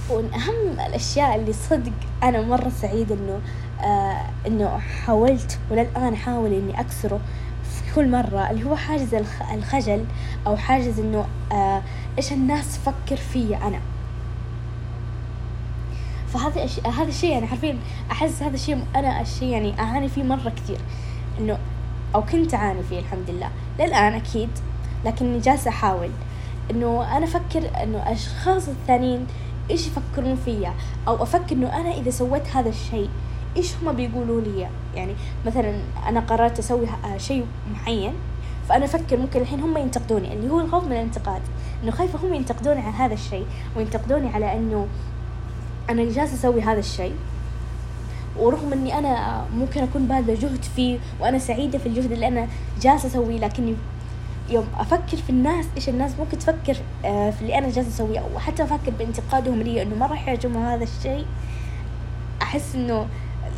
ومن 0.10 0.34
أهم 0.34 0.80
الأشياء 0.88 1.36
اللي 1.36 1.54
صدق 1.54 1.92
أنا 2.24 2.42
مرة 2.42 2.70
سعيدة 2.82 3.16
إنه 3.16 3.40
آه 3.82 4.22
إنه 4.48 4.78
حاولت 4.78 5.60
وللآن 5.72 6.14
أحاول 6.14 6.54
إني 6.54 6.80
أكسره 6.80 7.20
في 7.64 7.96
كل 7.96 8.12
مرة 8.12 8.52
اللي 8.52 8.66
هو 8.70 8.76
حاجز 8.76 9.16
الخجل 9.54 10.06
أو 10.48 10.58
حاجز 10.58 11.00
إنه 11.00 11.26
آه 11.52 11.82
إيش 12.18 12.32
الناس 12.32 12.78
تفكر 12.78 13.16
فيا 13.16 13.58
أنا. 13.68 13.80
فهذا 16.34 16.64
الشيء 16.64 16.88
هذا 16.90 17.10
الشيء 17.10 17.32
يعني 17.32 17.48
حرفيا 17.48 17.78
أحس 18.12 18.44
هذا 18.44 18.56
الشيء 18.56 18.84
أنا 18.96 19.22
الشيء 19.22 19.48
يعني 19.48 19.80
أعاني 19.80 20.10
فيه 20.10 20.24
مرة 20.24 20.50
كثير 20.50 20.78
إنه 21.40 21.58
أو 22.16 22.24
كنت 22.26 22.54
أعاني 22.54 22.84
فيه 22.84 23.00
الحمد 23.00 23.30
لله. 23.30 23.50
للآن 23.80 24.14
أكيد 24.14 24.50
لكني 25.06 25.40
جالسة 25.40 25.70
أحاول. 25.70 26.10
إنه 26.72 27.18
أنا 27.18 27.26
أفكر 27.26 27.84
إنه 27.84 27.98
اشخاص 27.98 28.68
الثانيين 28.68 29.28
إيش 29.72 29.88
يفكرون 29.88 30.36
فيا؟ 30.36 30.74
أو 31.08 31.24
أفكر 31.24 31.56
إنه 31.56 31.80
أنا 31.80 31.94
إذا 31.98 32.10
سويت 32.10 32.48
هذا 32.56 32.70
الشيء 32.70 33.10
إيش 33.58 33.74
هم 33.84 33.92
بيقولوا 33.92 34.42
لي؟ 34.42 34.68
يعني 34.96 35.16
مثلا 35.46 35.82
أنا 36.08 36.20
قررت 36.20 36.60
أسوي 36.60 36.88
شيء 37.18 37.46
معين 37.74 38.14
فأنا 38.70 38.86
أفكر 38.86 39.18
ممكن 39.18 39.42
الحين 39.42 39.60
هم 39.60 39.78
ينتقدوني 39.78 40.34
اللي 40.34 40.50
هو 40.50 40.60
الخوف 40.60 40.84
من 40.84 40.92
الانتقاد. 40.92 41.42
إنه 41.84 41.92
خايفه 41.92 42.28
هم 42.28 42.34
ينتقدوني 42.34 42.82
على 42.82 42.96
هذا 42.96 43.14
الشيء 43.14 43.46
وينتقدوني 43.78 44.30
على 44.30 44.58
إنه 44.58 44.88
أنا 45.90 46.04
جالسة 46.04 46.34
أسوي 46.34 46.62
هذا 46.62 46.80
الشيء 46.80 47.16
ورغم 48.40 48.74
إني 48.74 48.98
أنا 48.98 49.44
ممكن 49.56 49.84
أكون 49.84 50.08
باذله 50.08 50.34
جهد 50.34 50.64
فيه 50.76 51.00
وأنا 51.20 51.40
سعيدة 51.40 51.78
في 51.78 51.86
الجهد 51.86 52.12
اللي 52.12 52.28
أنا 52.28 52.48
جالسة 52.82 53.08
أسويه 53.08 53.40
لكني 53.40 53.76
يوم 54.50 54.68
أفكر 54.78 55.18
في 55.18 55.30
الناس 55.30 55.66
إيش 55.76 55.90
الناس 55.90 56.12
ممكن 56.20 56.40
تفكر 56.40 56.78
آه، 57.06 57.30
في 57.30 57.42
اللي 57.42 57.58
أنا 57.58 57.70
جالسة 57.70 57.90
أسويه 57.90 58.20
أو 58.20 58.40
حتى 58.40 58.64
أفكر 58.64 58.92
بانتقادهم 59.00 59.62
لي 59.62 59.82
إنه 59.82 59.96
ما 59.96 60.06
راح 60.06 60.28
يعجبهم 60.28 60.66
هذا 60.66 60.84
الشيء. 60.84 61.26
أحس 62.42 62.76
إنه 62.76 63.08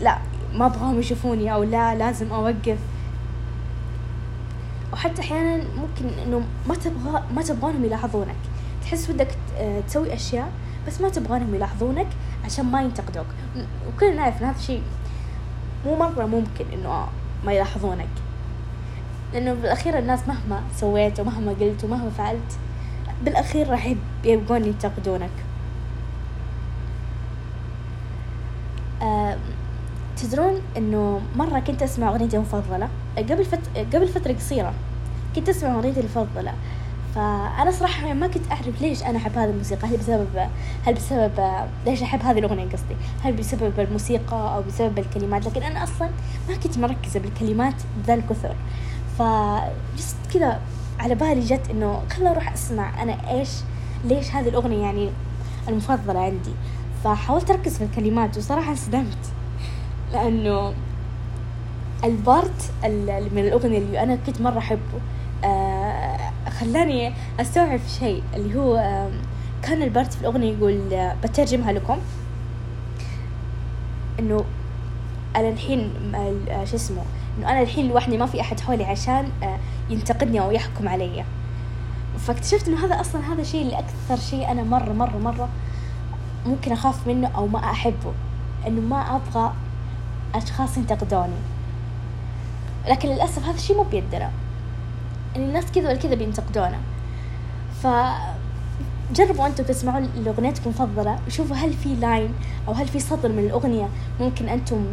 لا 0.02 0.18
ما 0.54 0.66
أبغاهم 0.66 1.00
يشوفوني 1.00 1.54
أو 1.54 1.64
لا 1.64 1.96
لازم 1.96 2.32
أوقف. 2.32 2.78
وحتى 4.94 5.22
أحيانا 5.22 5.64
ممكن 5.78 6.20
إنه 6.26 6.42
ما 6.68 6.76
تبغى 6.76 7.24
ما 7.36 7.42
تبغانهم 7.42 7.86
يلاحظونك. 7.86 8.36
تحس 8.84 9.10
ودك 9.10 9.38
آه، 9.58 9.82
تسوي 9.82 10.14
أشياء 10.14 10.52
بس 10.88 11.02
ما 11.02 11.10
تبغانهم 11.10 11.56
يلاحظونك 11.56 12.08
عشان 12.46 12.66
ما 12.66 12.82
ينتقدوك. 12.82 13.26
وكلنا 13.88 14.16
نعرف 14.16 14.42
إن 14.42 14.48
هذا 14.48 14.58
الشيء 14.58 14.82
مو 15.86 15.96
مرة 15.96 16.26
ممكن 16.26 16.66
إنه 16.74 17.08
ما 17.46 17.54
يلاحظونك. 17.54 18.10
لأنه 19.34 19.54
بالأخير 19.54 19.98
الناس 19.98 20.20
مهما 20.28 20.62
سويت 20.76 21.20
ومهما 21.20 21.52
قلت 21.52 21.84
ومهما 21.84 22.10
فعلت 22.10 22.58
بالأخير 23.24 23.70
راح 23.70 23.96
يبقون 24.24 24.66
ينتقدونك. 24.66 25.30
تدرون 30.18 30.62
إنه 30.78 31.22
مرة 31.36 31.60
كنت 31.60 31.84
أسمع 31.84 32.10
أغنيتي 32.10 32.36
المفضلة؟ 32.38 32.90
قبل 33.18 33.46
فت... 33.46 33.78
قبل 33.94 34.08
فترة 34.08 34.34
قصيرة 34.34 34.74
كنت 35.36 35.50
أسمع 35.50 35.76
أغنيتي 35.76 36.00
المفضلة. 36.00 36.54
فأنا 37.16 37.72
صراحة 37.72 38.14
ما 38.14 38.28
كنت 38.28 38.52
أعرف 38.52 38.82
ليش 38.82 39.04
أنا 39.04 39.18
أحب 39.18 39.38
هذه 39.38 39.50
الموسيقى. 39.50 39.88
هل 39.88 39.98
بسبب 39.98 40.50
هل 40.86 40.94
بسبب 40.94 41.32
ليش 41.86 42.02
أحب 42.02 42.22
هذه 42.22 42.40
الأغنية 42.40 42.66
قصدي؟ 42.66 42.96
هل 43.24 43.34
بسبب 43.34 43.80
الموسيقى 43.80 44.56
أو 44.56 44.62
بسبب 44.62 45.00
الكلمات؟ 45.00 45.46
لكن 45.46 45.64
أنا 45.64 45.84
أصلا 45.84 46.10
ما 46.50 46.56
كنت 46.56 46.78
مركزة 46.78 47.20
بالكلمات 47.20 47.76
ذا 48.08 48.14
الكثر. 48.14 48.56
فجست 49.20 50.18
كذا 50.34 50.60
على 51.00 51.16
بالي 51.16 51.42
جت 51.42 51.70
إنه 51.70 52.02
خلا 52.10 52.32
أروح 52.32 52.54
أسمع 52.54 53.04
أنا 53.04 53.32
إيش 53.32 53.50
ليش 54.06 54.32
هذه 54.36 54.50
الأغنية 54.50 54.82
يعني 54.82 55.10
المفضلة 55.68 56.20
عندي. 56.20 56.52
فحاولت 57.04 57.52
أركز 57.52 57.78
في 57.78 57.84
الكلمات 57.84 58.38
وصراحة 58.38 58.72
انصدمت. 58.72 59.18
لأنه 60.14 60.74
ال 62.04 62.17
part 62.17 62.72
من 63.34 63.40
الأغنية 63.40 63.78
اللي 63.78 64.04
أنا 64.04 64.16
كنت 64.16 64.42
مرة 64.42 64.58
أحبه 64.58 65.00
آه 65.44 66.32
خلاني 66.60 67.14
أستوعب 67.40 67.80
شيء 68.00 68.24
اللي 68.34 68.60
هو 68.60 68.76
كان 69.62 69.82
ال 69.82 69.88
part 69.88 70.14
في 70.14 70.22
الأغنية 70.22 70.54
يقول 70.54 70.80
بترجمها 71.24 71.72
لكم. 71.72 71.98
إنه 74.20 74.46
أنا 75.36 75.50
الحين 75.50 75.92
شو 76.64 76.76
اسمه 76.76 77.02
إنه 77.40 77.52
أنا 77.52 77.62
الحين 77.62 77.88
لوحدي 77.88 78.18
ما 78.18 78.26
في 78.26 78.42
أحد 78.42 78.60
حولي 78.60 78.84
عشان 78.84 79.30
آه، 79.44 79.58
ينتقدني 79.90 80.40
أو 80.40 80.52
يحكم 80.52 80.90
علي. 80.90 81.26
فاكتشفت 82.20 82.68
إنه 82.68 82.86
هذا 82.86 83.02
أصلا 83.02 83.34
هذا 83.34 83.42
الشيء 83.42 83.62
اللي 83.62 83.80
أكثر 83.80 84.18
شيء 84.18 84.52
أنا 84.52 84.64
مرة 84.64 84.94
مرة 84.94 85.18
مرة 85.18 85.50
ممكن 86.46 86.72
أخاف 86.72 87.08
منه 87.08 87.28
أو 87.36 87.48
ما 87.48 87.60
أحبه 87.60 88.14
إنه 88.68 88.82
ما 88.82 89.16
أبغى 89.16 89.54
أشخاص 90.36 90.78
ينتقدوني. 90.78 91.40
لكن 92.88 93.10
للأسف 93.10 93.44
هذا 93.44 93.56
الشيء 93.56 93.78
مو 93.78 93.84
بيدنا 93.84 94.32
يعني 95.36 95.48
الناس 95.48 95.66
كذا 95.72 95.90
ولا 95.90 95.98
كذا 95.98 96.16
بينتقدونا 96.16 96.78
ف 97.84 97.88
جربوا 99.14 99.48
أنتم 99.48 99.64
تسمعوا 99.64 100.00
لأغنيتكم 100.00 100.70
المفضلة 100.70 101.20
وشوفوا 101.28 101.56
هل 101.56 101.74
في 101.74 101.96
لاين 101.96 102.34
أو 102.68 102.74
هل 102.74 102.88
في 102.88 103.00
سطر 103.00 103.30
من 103.30 103.40
الأغنية 103.40 103.90
ممكن 104.20 104.50
أنتم 104.50 104.86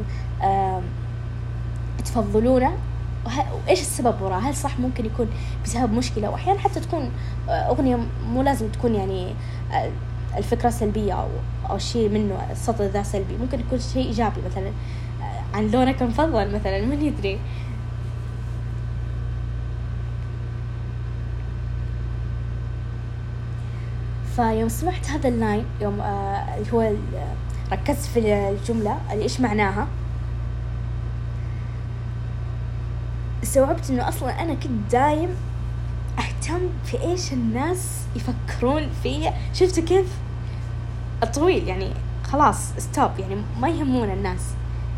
تفضلونه 2.07 2.73
وإيش 3.67 3.81
السبب 3.81 4.23
وراه 4.23 4.39
هل 4.39 4.55
صح 4.55 4.79
ممكن 4.79 5.07
يكون 5.07 5.29
بسبب 5.65 5.93
مشكلة؟ 5.93 6.31
وأحيانا 6.31 6.59
حتى 6.59 6.81
تكون 6.81 7.11
آه، 7.49 7.53
أغنية 7.53 7.99
مو 8.29 8.43
لازم 8.43 8.69
تكون 8.69 8.95
يعني 8.95 9.35
آه، 9.73 9.91
الفكرة 10.37 10.71
سلبية 10.71 11.13
أو 11.13 11.29
أو 11.71 11.79
شيء 11.79 12.09
منه 12.09 12.39
السطر 12.51 12.85
ذا 12.85 13.03
سلبي. 13.03 13.37
ممكن 13.37 13.61
يكون 13.61 13.79
شيء 13.79 14.07
إيجابي 14.07 14.41
مثلا. 14.51 14.67
آه، 14.67 15.57
عن 15.57 15.71
لونك 15.71 16.03
المفضل 16.03 16.55
مثلا 16.55 16.85
من 16.85 17.03
يدري؟ 17.03 17.39
فيوم 24.37 24.69
سمعت 24.69 25.11
هذا 25.11 25.29
ال 25.29 25.36
line 25.36 25.65
يوم 25.81 26.01
آه 26.01 26.57
اللي 26.59 26.73
هو 26.73 26.93
ركزت 27.73 28.07
في 28.07 28.49
الجملة 28.51 28.99
اللي 29.13 29.23
إيش 29.23 29.41
معناها؟ 29.41 29.87
استوعبت 33.47 33.91
إنه 33.91 34.09
أصلا 34.09 34.43
أنا 34.43 34.55
كنت 34.55 34.93
دايم 34.93 35.29
أهتم 36.19 36.61
في 36.85 37.01
إيش 37.03 37.33
الناس 37.33 38.01
يفكرون 38.17 38.89
فيا. 39.03 39.35
شفتوا 39.53 39.85
كيف؟ 39.85 40.07
الطويل 41.23 41.69
يعني 41.69 41.91
خلاص 42.25 42.73
stop 42.79 43.11
يعني 43.19 43.37
ما 43.61 43.69
يهمون 43.69 44.11
الناس. 44.11 44.41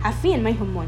حرفيا 0.02 0.36
ما 0.36 0.50
يهمون. 0.50 0.86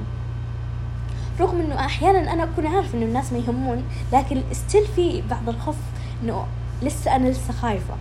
رغم 1.40 1.61
إنه 1.61 1.85
أحيانا 1.85 2.33
أنا 2.33 2.45
أكون 2.45 2.67
عارف 2.67 2.95
إنه 2.95 3.05
الناس 3.05 3.33
ما 3.33 3.38
يهمون 3.38 3.85
لكن 4.12 4.43
still 4.53 4.87
في 4.97 5.23
بعض 5.31 5.49
الخوف 5.49 5.76
إنه 6.23 6.47
لسه 6.83 7.17
أنا 7.17 7.29
لسه 7.29 7.52
خايفة. 7.52 7.95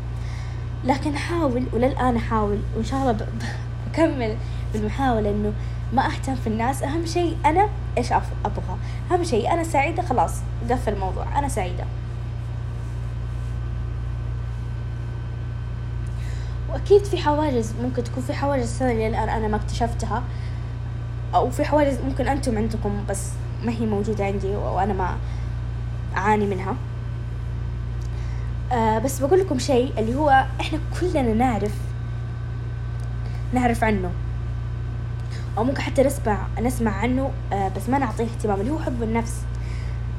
لكن 0.86 1.16
حاول 1.16 1.64
وللآن 1.74 2.16
أحاول 2.16 2.60
وإن 2.76 2.86
شاء 2.86 3.02
الله 3.02 3.28
بكمل 3.92 4.38
بالمحاولة 4.74 5.30
إنه 5.30 5.54
ما 5.94 6.06
أهتم 6.06 6.36
في 6.36 6.48
الناس. 6.48 6.84
أهم 6.84 7.06
شيء 7.06 7.38
أنا 7.46 7.70
إيش 7.98 8.12
أبغى. 8.12 8.78
أهم 9.12 9.24
شيء 9.24 9.54
أنا 9.54 9.64
سعيدة 9.64 10.04
خلاص 10.04 10.36
قفل 10.70 10.94
الموضوع. 10.94 11.40
أنا 11.40 11.48
سعيدة. 11.48 11.84
وأكيد 16.70 17.04
في 17.04 17.18
حواجز 17.18 17.74
ممكن 17.82 18.04
تكون 18.04 18.24
في 18.24 18.34
حواجز 18.34 18.68
ثانية 18.68 19.08
الآن 19.08 19.30
أنا 19.30 19.48
ما 19.48 19.56
اكتشفتها. 19.56 20.24
أو 21.36 21.50
في 21.50 21.66
حواجز 21.66 21.98
ممكن 22.06 22.28
أنتم 22.28 22.58
عندكم 22.58 23.04
بس 23.10 23.30
ما 23.66 23.72
هي 23.72 23.86
موجودة 23.86 24.26
عندي 24.26 24.48
وأنا 24.48 24.94
ما 24.94 25.18
أعاني 26.18 26.46
منها. 26.46 26.76
آه 28.72 29.00
بس 29.00 29.20
بقول 29.20 29.40
لكم 29.40 29.60
شيء 29.60 29.94
اللي 29.98 30.16
هو 30.16 30.46
إحنا 30.62 30.80
كلنا 31.00 31.34
نعرف 31.34 31.76
نعرف 33.54 33.84
عنه. 33.84 34.12
أو 35.60 35.64
ممكن 35.64 35.82
حتى 35.82 36.04
نسمع 36.04 36.48
نسمع 36.62 36.92
عنه 36.92 37.32
آه 37.54 37.68
بس 37.68 37.90
ما 37.90 37.98
نعطيه 37.98 38.24
اهتمام 38.24 38.62
اللي 38.62 38.72
هو 38.72 38.80
حب 38.80 39.04
النفس. 39.04 39.42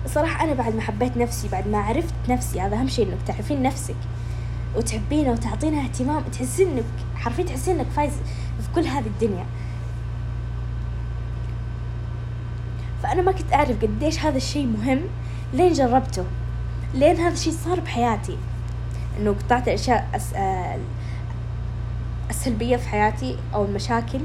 صراحة 0.06 0.44
أنا 0.44 0.54
بعد 0.54 0.74
ما 0.74 0.80
حبيت 0.80 1.16
نفسي 1.16 1.48
بعد 1.48 1.68
ما 1.68 1.78
عرفت 1.78 2.14
نفسي 2.28 2.60
هذا 2.60 2.76
أهم 2.76 2.88
شيء 2.88 3.08
إنك 3.08 3.18
تعرفين 3.26 3.62
نفسك 3.62 3.96
وتحبينها 4.76 5.32
وتعطينها 5.32 5.84
اهتمام 5.84 6.22
تحسين 6.22 6.68
إنك 6.68 6.84
حرفيا 7.16 7.44
تحسين 7.44 7.78
إنك 7.78 7.86
فايز 7.86 8.12
في 8.62 8.68
كل 8.74 8.86
هذه 8.86 9.06
الدنيا. 9.06 9.46
فأنا 13.02 13.22
ما 13.22 13.32
كنت 13.32 13.52
أعرف 13.52 13.82
قديش 13.82 14.18
هذا 14.24 14.36
الشيء 14.36 14.66
مهم 14.66 15.00
لين 15.52 15.72
جربته. 15.72 16.24
لين 16.94 17.16
هذا 17.16 17.34
الشيء 17.34 17.52
صار 17.64 17.80
بحياتي. 17.80 18.36
إنه 19.18 19.30
قطعت 19.30 19.68
أشياء 19.68 20.08
أس... 20.14 20.34
السلبية 22.30 22.76
في 22.76 22.88
حياتي 22.88 23.36
أو 23.54 23.64
المشاكل. 23.64 24.20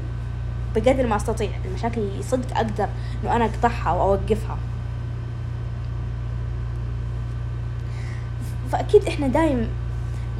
بقدر 0.76 1.06
ما 1.06 1.16
أستطيع. 1.16 1.50
المشاكل 1.64 2.00
اللي 2.00 2.22
صدق 2.22 2.56
أقدر 2.56 2.88
إنه 3.24 3.36
أنا 3.36 3.44
أقطعها 3.44 3.90
أو 3.90 4.02
أوقفها. 4.02 4.58
فأكيد 8.72 9.06
إحنا 9.06 9.28
دايم 9.28 9.68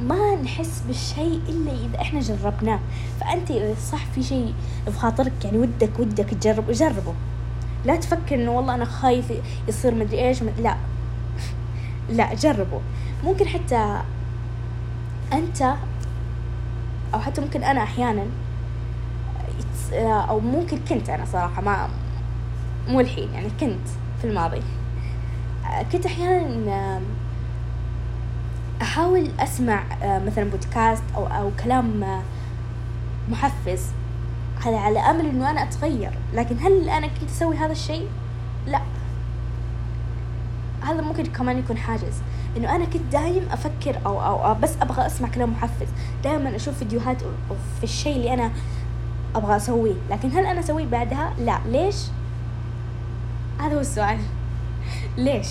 ما 0.01 0.35
نحس 0.35 0.83
بالشيء 0.87 1.41
إلا 1.49 1.71
إذا 1.71 2.01
إحنا 2.01 2.19
جربناه. 2.19 2.79
إذا 3.49 3.75
صح 3.91 4.05
في 4.05 4.23
شيء 4.23 4.53
بخاطرك 4.87 5.45
يعني 5.45 5.57
ودك 5.57 5.99
ودك 5.99 6.25
تجرب 6.25 6.71
جربه 6.71 7.13
لا 7.85 7.95
تفكر 7.95 8.35
إنه 8.35 8.51
والله 8.51 8.75
أنا 8.75 8.85
خايف 8.85 9.25
يصير 9.67 9.95
مدري 9.95 10.27
إيش 10.27 10.43
لا. 10.43 10.77
لا 12.17 12.33
جربه. 12.33 12.81
ممكن 13.23 13.47
حتى 13.47 14.01
أنت 15.33 15.61
أو 17.13 17.19
حتى 17.19 17.41
ممكن 17.41 17.63
أنا 17.63 17.83
أحيانا 17.83 18.25
أو 19.93 20.39
ممكن 20.39 20.77
كنت 20.89 21.09
أنا 21.09 21.25
صراحة 21.25 21.61
ما 21.61 21.89
مو 22.87 22.99
الحين 22.99 23.33
يعني 23.33 23.49
كنت 23.59 23.87
في 24.21 24.27
الماضي. 24.27 24.61
كنت 25.91 26.05
أحيانا 26.05 27.01
أحاول 28.81 29.31
أسمع 29.39 29.83
مثلا 30.03 30.43
بودكاست 30.49 31.03
أو 31.15 31.27
أو 31.27 31.51
كلام 31.63 32.21
محفز 33.29 33.85
على 34.65 34.75
على 34.77 34.99
أمل 34.99 35.25
إنه 35.25 35.51
أنا 35.51 35.63
أتغير. 35.63 36.11
لكن 36.33 36.59
هل 36.59 36.89
أنا 36.89 37.07
كنت 37.07 37.29
أسوي 37.29 37.57
هذا 37.57 37.71
الشيء؟ 37.71 38.07
لا. 38.67 38.81
هذا 40.81 41.01
ممكن 41.01 41.25
كمان 41.25 41.57
يكون 41.59 41.77
حاجز. 41.77 42.21
إنه 42.57 42.75
أنا 42.75 42.85
كنت 42.85 43.01
دايم 43.11 43.43
أفكر 43.51 43.99
أو 44.05 44.21
أو, 44.21 44.53
بس 44.53 44.75
أبغى 44.81 45.05
أسمع 45.05 45.29
كلام 45.29 45.51
محفز. 45.51 45.87
دائما 46.23 46.55
أشوف 46.55 46.77
فيديوهات 46.77 47.21
في 47.77 47.83
الشيء 47.83 48.15
اللي 48.15 48.33
أنا 48.33 48.51
أبغى 49.37 49.55
أسويه 49.55 49.95
لكن 50.09 50.31
هل 50.31 50.45
أنا 50.45 50.59
أسويه 50.59 50.85
بعدها؟ 50.85 51.33
لا. 51.39 51.59
ليش؟ 51.65 51.95
هذا 53.59 53.75
هو 53.75 53.79
السؤال. 53.79 54.19
ليش؟ 55.17 55.47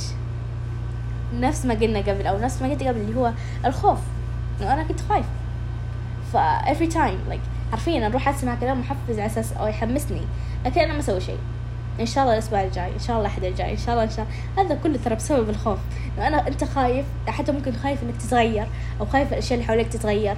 نفس 1.34 1.66
ما 1.66 1.74
قلنا 1.74 1.98
قبل 1.98 2.26
أو 2.26 2.38
نفس 2.38 2.62
ما 2.62 2.68
قلت 2.68 2.82
قبل 2.82 3.00
اللي 3.00 3.16
هو 3.16 3.32
الخوف. 3.64 3.98
إنه 4.60 4.74
أنا 4.74 4.82
كنت 4.82 5.00
خايف. 5.00 5.26
ف 6.32 6.36
every 6.66 6.92
time 6.92 7.32
like 7.32 7.72
حرفيا 7.72 8.06
أروح 8.06 8.28
أسمع 8.28 8.54
كلام 8.54 8.80
محفز 8.80 9.18
على 9.18 9.26
أساس 9.26 9.52
أو 9.52 9.66
يحمسني. 9.66 10.22
لكن 10.64 10.80
أنا 10.80 10.92
ما 10.92 10.98
أسوي 10.98 11.20
شيء. 11.20 11.38
إن 12.00 12.06
شاء 12.06 12.24
الله 12.24 12.34
الأسبوع 12.34 12.62
الجاي 12.62 12.94
إن 12.94 12.98
شاء 12.98 13.16
الله 13.16 13.20
الاحد 13.20 13.44
الجاي 13.44 13.72
إن 13.72 13.76
شاء 13.76 13.90
الله 13.90 14.04
إن 14.04 14.10
شاء 14.10 14.26
الله. 14.26 14.66
هذا 14.68 14.80
كله 14.82 14.98
ترى 15.04 15.14
بسبب 15.14 15.50
الخوف. 15.50 15.78
لو 16.18 16.24
أنا 16.24 16.48
أنت 16.48 16.64
خايف 16.64 17.06
حتى 17.28 17.52
ممكن 17.52 17.72
خايف 17.72 18.02
إنك 18.02 18.16
تتغير 18.16 18.66
أو 19.00 19.06
خايف 19.06 19.32
الأشياء 19.32 19.54
اللي 19.54 19.66
حواليك 19.66 19.88
تتغير. 19.88 20.36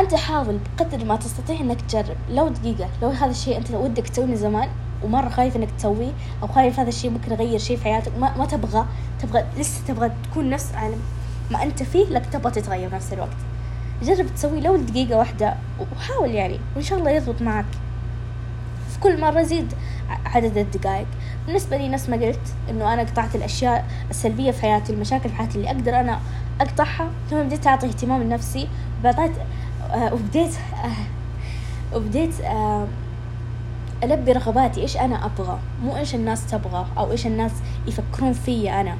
فانت 0.00 0.14
حاول 0.14 0.58
بقدر 0.78 1.04
ما 1.04 1.16
تستطيع 1.16 1.60
إنك 1.60 1.80
تجرب. 1.80 2.16
لو 2.30 2.48
دقيقة 2.48 2.88
لو 3.02 3.08
هذا 3.08 3.30
الشيء 3.30 3.56
أنت 3.56 3.70
ودك 3.70 4.08
تسويه 4.08 4.26
من 4.26 4.36
زمان 4.36 4.68
ومرة 5.02 5.28
خايف 5.28 5.56
إنك 5.56 5.68
تسويه 5.78 6.12
أو 6.42 6.48
خايف 6.48 6.80
هذا 6.80 6.88
الشيء 6.88 7.10
ممكن 7.10 7.32
يغير 7.32 7.58
شيء 7.58 7.76
في 7.76 7.84
حياتك 7.84 8.12
ما, 8.18 8.36
ما 8.36 8.46
تبغى. 8.46 8.86
تبغى 9.22 9.44
لسه 9.58 9.80
تبغى 9.88 10.10
تكون 10.30 10.50
نفس 10.50 10.74
عالم 10.74 10.98
ما 11.50 11.62
أنت 11.62 11.82
فيه 11.82 12.04
لكن 12.04 12.30
تبغى 12.30 12.52
تتغير 12.52 12.94
نفس 12.94 13.12
الوقت. 13.12 13.36
جرب 14.02 14.26
تسوي 14.34 14.60
لو 14.60 14.76
دقيقة 14.76 15.18
واحدة 15.18 15.54
وحاول 15.96 16.30
يعني 16.30 16.60
وإن 16.76 16.84
شاء 16.84 16.98
الله 16.98 17.10
يضبط 17.10 17.42
معك. 17.42 17.64
في 18.92 19.00
كل 19.00 19.20
مرة 19.20 19.42
زيد 19.42 19.72
عدد 20.26 20.58
الدقائق. 20.58 21.06
بالنسبة 21.46 21.76
لي 21.76 21.88
نفس 21.88 22.08
ما 22.08 22.16
قلت 22.16 22.54
إنه 22.70 22.94
أنا 22.94 23.02
قطعت 23.02 23.34
الأشياء 23.34 23.86
السلبية 24.10 24.50
في 24.50 24.62
حياتي 24.62 24.92
المشاكل 24.92 25.28
في 25.28 25.34
حياتي 25.34 25.58
اللي 25.58 25.70
أقدر 25.70 26.00
أنا 26.00 26.20
أقطعها 26.60 27.10
ثم 27.30 27.42
بديت 27.42 27.66
أعطي 27.66 27.86
اهتمام 27.86 28.22
لنفسي 28.22 28.68
وبعطيت 29.00 29.32
آه 29.36 29.44
وبديت 29.94 30.54
آه 30.84 31.96
وبديت 31.96 32.40
آه 32.40 32.86
ألبي 34.04 34.32
رغباتي 34.32 34.80
إيش 34.80 34.96
أنا 34.96 35.26
أبغى؟ 35.26 35.58
مو 35.82 35.96
إيش 35.96 36.14
الناس 36.14 36.46
تبغى 36.46 36.86
أو 36.98 37.12
إيش 37.12 37.26
الناس 37.26 37.52
يفكرون 37.86 38.32
فيا 38.32 38.80
أنا. 38.80 38.96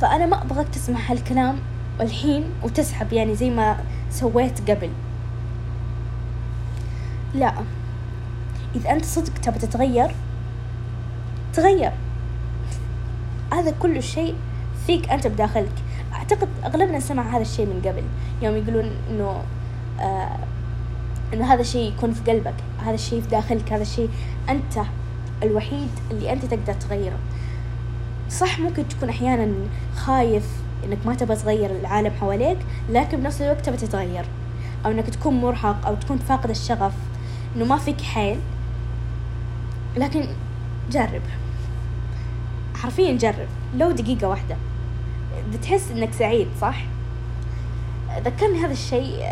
فأنا 0.00 0.26
ما 0.26 0.42
أبغاك 0.42 0.68
تسمع 0.68 1.00
هالكلام 1.08 1.58
الحين 2.00 2.44
وتسحب 2.62 3.12
يعني 3.12 3.34
زي 3.34 3.50
ما 3.50 3.76
سويت 4.10 4.70
قبل. 4.70 4.90
لا 7.34 7.54
إذا 8.76 8.90
أنت 8.90 9.04
صدق 9.04 9.32
تبى 9.38 9.58
تتغير 9.58 10.14
تغير. 11.52 11.92
هذا 13.52 13.70
كل 13.70 14.02
شيء 14.02 14.34
فيك 14.86 15.10
أنت 15.10 15.26
بداخلك. 15.26 15.72
أعتقد 16.12 16.48
أغلبنا 16.64 17.00
سمع 17.00 17.36
هذا 17.36 17.42
الشيء 17.42 17.66
من 17.66 17.82
قبل. 17.84 18.02
يوم 18.42 18.56
يقولون 18.56 18.90
إنه 19.10 19.42
آه 20.00 20.38
إنه 21.34 21.54
هذا 21.54 21.60
الشيء 21.60 21.92
يكون 21.92 22.12
في 22.12 22.32
قلبك. 22.32 22.54
هذا 22.84 22.94
الشيء 22.94 23.20
في 23.20 23.28
داخلك. 23.28 23.72
هذا 23.72 23.82
الشيء 23.82 24.10
أنت 24.48 24.86
الوحيد 25.42 25.88
اللي 26.10 26.32
أنت 26.32 26.44
تقدر 26.44 26.72
تغيره. 26.72 27.18
صح 28.30 28.60
ممكن 28.60 28.88
تكون 28.88 29.08
أحيانا 29.08 29.54
خايف 29.96 30.46
إنك 30.84 31.06
ما 31.06 31.14
تبغى 31.14 31.36
تغير 31.36 31.70
العالم 31.70 32.12
حواليك 32.20 32.58
لكن 32.90 33.20
بنفس 33.20 33.42
الوقت 33.42 33.66
تبغى 33.66 33.78
تتغير. 33.78 34.24
أو 34.86 34.90
إنك 34.90 35.10
تكون 35.10 35.40
مرهق 35.40 35.86
أو 35.86 35.94
تكون 35.94 36.18
فاقد 36.18 36.50
الشغف 36.50 36.92
إنه 37.56 37.64
ما 37.64 37.76
فيك 37.76 38.00
حيل. 38.00 38.38
لكن 39.96 40.26
جرب. 40.90 41.22
حرفيا 42.82 43.12
جرب 43.12 43.48
لو 43.76 43.90
دقيقة 43.90 44.28
واحدة. 44.28 44.56
بتحس 45.52 45.90
إنك 45.90 46.12
سعيد 46.12 46.48
صح؟ 46.60 46.84
ذكرني 48.24 48.64
هذا 48.64 48.72
الشيء 48.72 49.24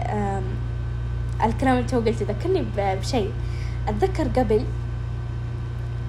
الكلام 1.45 1.77
اللي 1.77 1.89
تو 1.89 2.01
قلته 2.01 2.27
ذكرني 2.29 2.65
بشيء. 2.77 3.33
أتذكر 3.89 4.29
قبل 4.29 4.65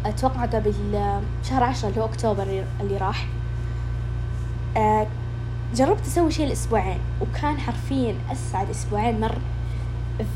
أتوقع 0.05 0.45
قبل 0.45 0.73
شهر 1.43 1.63
عشرة 1.63 1.89
اللي 1.89 2.01
هو 2.01 2.05
أكتوبر 2.05 2.63
اللي 2.81 2.97
راح. 2.97 3.27
جربت 5.75 6.05
أسوي 6.07 6.31
شيء 6.31 6.47
لأسبوعين 6.47 6.99
وكان 7.21 7.57
حرفيا 7.57 8.15
أسعد 8.31 8.69
أسبوعين 8.69 9.19
مر 9.19 9.37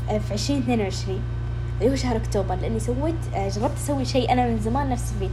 في 0.08 0.32
عشرين 0.32 0.62
اثنين 0.62 0.80
وعشرين 0.80 1.20
اللي 1.80 1.92
هو 1.92 1.96
شهر 1.96 2.16
أكتوبر. 2.16 2.54
لأني 2.54 2.80
سويت 2.80 3.14
جربت 3.34 3.76
أسوي 3.76 4.04
شيء 4.04 4.32
أنا 4.32 4.46
من 4.46 4.60
زمان 4.60 4.90
نفسي 4.90 5.14
فيه. 5.18 5.28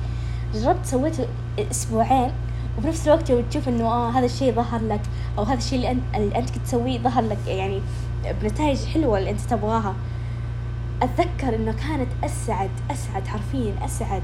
جربت 0.53 0.85
سويت 0.85 1.15
أسبوعين 1.59 2.31
وبنفس 2.77 3.07
الوقت 3.07 3.31
لو 3.31 3.43
تشوف 3.49 3.67
إنه 3.67 3.85
آه 3.85 4.09
هذا 4.09 4.25
الشيء 4.25 4.53
ظهر 4.53 4.81
لك 4.81 5.01
أو 5.37 5.43
هذا 5.43 5.57
الشيء 5.57 5.75
اللي 5.75 5.91
أنت, 5.91 6.01
اللي 6.15 6.39
أنت 6.39 6.49
كنت 6.49 6.63
تسويه 6.65 6.99
ظهر 6.99 7.23
لك 7.23 7.37
يعني 7.47 7.81
بنتائج 8.41 8.85
حلوة 8.85 9.17
اللي 9.19 9.29
أنت 9.29 9.41
تبغاها. 9.41 9.95
أتذكر 11.01 11.55
إنه 11.55 11.71
كانت 11.71 12.07
أسعد 12.23 12.69
أسعد 12.91 13.27
حرفيا 13.27 13.73
أسعد 13.85 14.23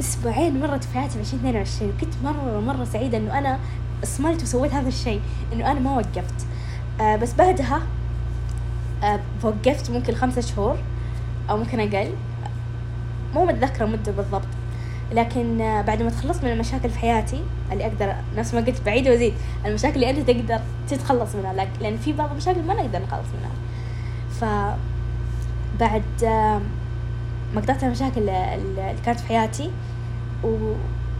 أسبوعين 0.00 0.60
مرت 0.60 0.84
في 0.84 0.98
حياتي 0.98 1.12
في 1.12 1.20
عشرين 1.20 1.40
اثنين 1.40 1.56
وعشرين. 1.56 1.90
وكنت 1.90 2.14
مرة 2.24 2.60
مرة 2.60 2.84
سعيدة 2.84 3.18
إنه 3.18 3.38
أنا 3.38 3.58
صملت 4.04 4.42
وسويت 4.42 4.72
هذا 4.72 4.88
الشيء 4.88 5.20
إنه 5.52 5.70
أنا 5.70 5.80
ما 5.80 5.96
وقفت. 5.96 6.46
آه 7.00 7.16
بس 7.16 7.34
بعدها 7.34 7.82
آه 9.02 9.20
وقفت 9.42 9.90
ممكن 9.90 10.14
خمسة 10.14 10.40
شهور 10.40 10.78
أو 11.50 11.56
ممكن 11.56 11.80
أقل. 11.80 12.12
مو 13.34 13.44
متذكرة 13.44 13.86
مدة 13.86 14.12
بالضبط. 14.12 14.42
لكن 15.12 15.58
بعد 15.86 16.02
ما 16.02 16.10
تخلصت 16.10 16.44
من 16.44 16.52
المشاكل 16.52 16.90
في 16.90 16.98
حياتي 16.98 17.42
اللي 17.72 17.86
أقدر 17.86 18.14
نفس 18.36 18.54
ما 18.54 18.60
قلت 18.60 18.82
بعيد 18.86 19.08
وزيد 19.08 19.34
المشاكل 19.66 19.94
اللي 19.94 20.10
أنت 20.10 20.30
تقدر 20.30 20.60
تتخلص 20.88 21.34
منها 21.34 21.68
لأن 21.80 21.96
في 21.96 22.12
بعض 22.12 22.30
المشاكل 22.30 22.62
ما 22.62 22.74
نقدر 22.74 22.98
نخلص 22.98 23.26
منها. 23.38 23.52
ف 24.40 24.44
بعد 25.80 26.24
ما 27.54 27.60
قطعت 27.60 27.84
المشاكل 27.84 28.28
اللي 28.28 28.94
كانت 29.04 29.20
في 29.20 29.26
حياتي 29.26 29.70
و 30.44 30.72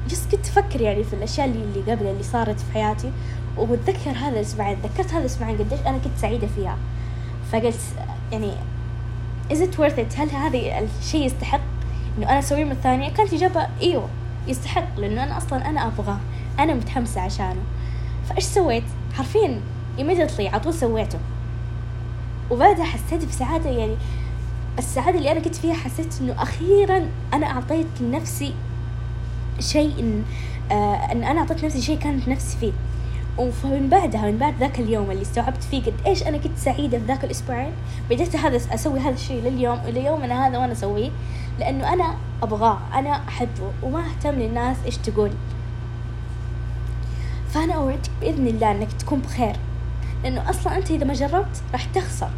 جس 0.09 0.27
كنت 0.33 0.47
أفكر 0.47 0.81
يعني 0.81 1.05
في 1.05 1.13
الأشياء 1.13 1.47
اللي, 1.47 1.63
اللي 1.63 1.93
قبل 1.93 2.07
اللي 2.07 2.23
صارت 2.23 2.61
في 2.61 2.73
حياتي 2.73 3.13
وأتذكر 3.57 4.11
هذا 4.11 4.29
الأسبوعين 4.29 4.77
تذكرت 4.83 5.11
هذا 5.11 5.19
الأسبوعين 5.19 5.59
قديش 5.59 5.81
أنا 5.87 5.99
كنت 5.99 6.19
سعيدة 6.19 6.47
فيها. 6.47 6.77
فقلت 7.53 7.81
يعني 8.33 8.53
is 9.51 9.57
it 9.57 9.79
worth 9.79 9.99
it 9.99 10.21
هل 10.21 10.31
هذا 10.31 10.89
الشيء 11.01 11.27
يستحق؟ 11.27 11.72
إنه 12.19 12.31
أنا 12.31 12.39
أسويه 12.39 12.65
من 12.65 12.73
الثانية 12.73 13.11
كانت 13.11 13.33
إجابة 13.35 13.67
إيوه 13.81 14.09
يستحق 14.49 15.01
لأنه 15.01 15.25
أنا 15.25 15.37
أصلا 15.39 15.69
أنا 15.69 15.87
أبغاه 15.87 16.19
أنا 16.59 16.75
متحمسة 16.75 17.21
عشانه. 17.21 17.63
فإيش 18.29 18.45
سويت؟ 18.45 18.85
حرفيا 19.15 19.61
immediately 19.99 20.41
على 20.41 20.61
طول 20.61 20.75
سويته. 20.75 21.19
وبعدها 22.51 22.85
حسيت 22.85 23.25
بسعادة 23.25 23.71
يعني 23.71 23.97
السعادة 24.79 25.19
اللي 25.19 25.33
أنا 25.33 25.41
كنت 25.41 25.55
فيها 25.55 25.75
حسيت 25.75 26.21
إنه 26.21 26.43
أخيرا 26.43 27.09
أنا 27.35 27.47
أعطيت 27.47 27.87
لنفسي 28.01 28.55
شيء 29.61 30.01
إن, 30.01 30.25
آه 30.73 31.13
إن 31.13 31.25
أنا 31.25 31.41
أعطيت 31.41 31.65
نفسي 31.65 31.83
شيء 31.83 31.99
كانت 31.99 32.29
نفسي 32.29 32.57
فيه. 32.59 32.73
ومن 33.39 33.89
بعدها 33.89 34.31
من 34.31 34.39
بعد 34.39 34.55
ذاك 34.61 34.81
اليوم 34.81 35.11
اللي 35.11 35.23
استوعبت 35.23 35.63
فيه 35.63 35.83
قد 35.83 35.95
إيش 36.07 36.23
أنا 36.23 36.39
كنت 36.39 36.59
سعيدة 36.59 36.99
في 36.99 37.05
ذاك 37.05 37.25
الأسبوعين 37.25 37.73
بديت 38.11 38.37
هذا 38.37 38.57
أسوي 38.57 39.01
هذا 39.01 39.15
الشيء 39.15 39.43
لليوم 39.43 39.79
إلى 39.79 40.05
يومنا 40.05 40.47
هذا 40.47 40.59
وأنا 40.59 40.73
أسويه 40.73 41.11
لأنه 41.59 41.93
أنا 41.93 42.17
أبغاه 42.43 42.79
أنا 42.95 43.29
أحبه 43.29 43.73
وما 43.83 44.05
أهتم 44.07 44.31
للناس 44.31 44.77
إيش 44.87 44.97
تقول. 44.97 45.31
فأنا 47.51 47.75
أوعدك 47.75 48.11
بإذن 48.21 48.47
الله 48.47 48.71
أنك 48.71 48.93
تكون 48.93 49.19
بخير 49.19 49.57
لأنه 50.25 50.51
أصلا 50.51 50.77
أنت 50.77 50.91
إذا 50.91 51.05
ما 51.05 51.15
جربت 51.15 51.63
راح 51.73 51.85
تخسر. 51.85 52.31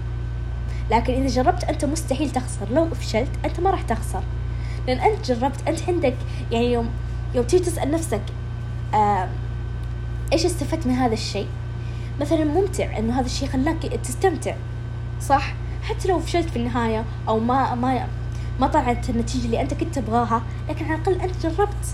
لكن 0.90 1.12
إذا 1.12 1.26
جربت 1.26 1.64
أنت 1.64 1.84
مستحيل 1.84 2.30
تخسر 2.30 2.68
لو 2.70 2.88
فشلت 2.88 3.30
أنت 3.44 3.60
ما 3.60 3.70
راح 3.70 3.82
تخسر. 3.82 4.22
لأن 4.86 4.98
أنت 5.00 5.32
جربت 5.32 5.68
أنت 5.68 5.88
عندك 5.88 6.16
يعني 6.50 6.72
يوم 6.72 6.88
يوم 7.34 7.44
تيجي 7.44 7.64
تسأل 7.64 7.90
نفسك 7.90 8.22
آه 8.94 9.28
إيش 10.32 10.44
استفدت 10.44 10.86
من 10.86 10.92
هذا 10.92 11.12
الشيء؟ 11.12 11.48
مثلا 12.20 12.44
ممتع 12.44 12.98
إنه 12.98 13.20
هذا 13.20 13.26
الشيء 13.26 13.48
خلاك 13.48 13.82
تستمتع 13.82 14.54
صح؟ 15.20 15.54
حتى 15.82 16.08
لو 16.08 16.20
فشلت 16.20 16.50
في 16.50 16.56
النهاية 16.56 17.04
أو 17.28 17.40
ما 17.40 17.74
ما 17.74 18.08
ما 18.60 18.66
طلعت 18.66 19.10
النتيجة 19.10 19.44
اللي 19.44 19.60
أنت 19.60 19.74
كنت 19.74 19.94
تبغاها 19.94 20.42
لكن 20.68 20.84
على 20.84 20.94
الأقل 20.94 21.20
أنت 21.20 21.46
جربت. 21.46 21.86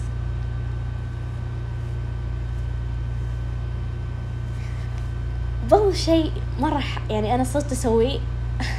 برضو 5.70 5.92
شيء 5.92 6.32
مرة 6.60 6.82
يعني 7.10 7.34
أنا 7.34 7.44
صرت 7.44 7.72
أسويه. 7.72 8.18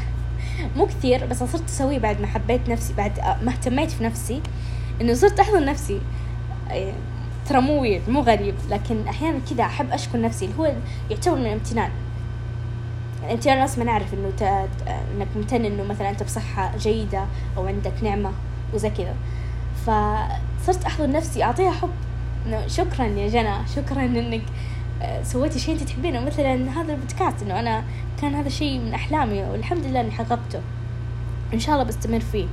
مو 0.77 0.85
كثير 0.85 1.25
بس 1.25 1.43
صرت 1.43 1.69
أسويه 1.69 1.99
بعد 1.99 2.21
ما 2.21 2.27
حبيت 2.27 2.69
نفسي 2.69 2.93
بعد 2.93 3.19
ما 3.43 3.51
اهتميت 3.51 3.91
في 3.91 4.03
نفسي 4.03 4.41
إنه 5.01 5.13
صرت 5.13 5.39
أحضن 5.39 5.65
نفسي. 5.65 6.01
ترى 7.49 7.61
مو 7.61 7.81
ويرد 7.81 8.09
مو 8.09 8.21
غريب 8.21 8.55
لكن 8.69 9.07
أحيانا 9.07 9.39
كذا 9.49 9.63
أحب 9.63 9.91
أشكر 9.91 10.21
نفسي 10.21 10.45
اللي 10.45 10.57
هو 10.57 10.73
يعتبر 11.09 11.35
من 11.35 11.45
الامتنان. 11.45 11.91
الامتنان 13.23 13.57
يعني 13.57 13.71
ما 13.77 13.83
نعرف 13.83 14.13
إنه 14.13 14.31
ت... 14.37 14.41
إنك 15.15 15.27
ممتن 15.35 15.65
إنه 15.65 15.83
مثلا 15.83 16.09
أنت 16.09 16.23
بصحة 16.23 16.77
جيدة 16.77 17.25
أو 17.57 17.67
عندك 17.67 17.93
نعمة 18.03 18.31
وزي 18.73 18.89
كذا. 18.89 19.15
فصرت 19.85 20.85
أحضن 20.85 21.11
نفسي 21.11 21.43
أعطيها 21.43 21.71
حب. 21.71 21.89
إنه 22.47 22.67
شكرا 22.67 23.05
يا 23.05 23.29
جنى 23.29 23.67
شكرا 23.75 24.05
إنك 24.05 24.41
سويتي 25.23 25.59
شيء 25.59 25.73
أنت 25.73 25.83
تحبينه. 25.83 26.19
مثلا 26.19 26.81
هذا 26.81 26.93
البودكاست 26.93 27.43
إنه 27.43 27.59
أنا 27.59 27.83
كان 28.21 28.35
هذا 28.35 28.49
شيء 28.49 28.79
من 28.79 28.93
أحلامي 28.93 29.43
والحمد 29.43 29.85
لله 29.85 30.01
إني 30.01 30.11
حققته. 30.11 30.61
إن 31.53 31.59
شاء 31.59 31.75
الله 31.75 31.85
بستمر 31.85 32.19
فيه. 32.19 32.45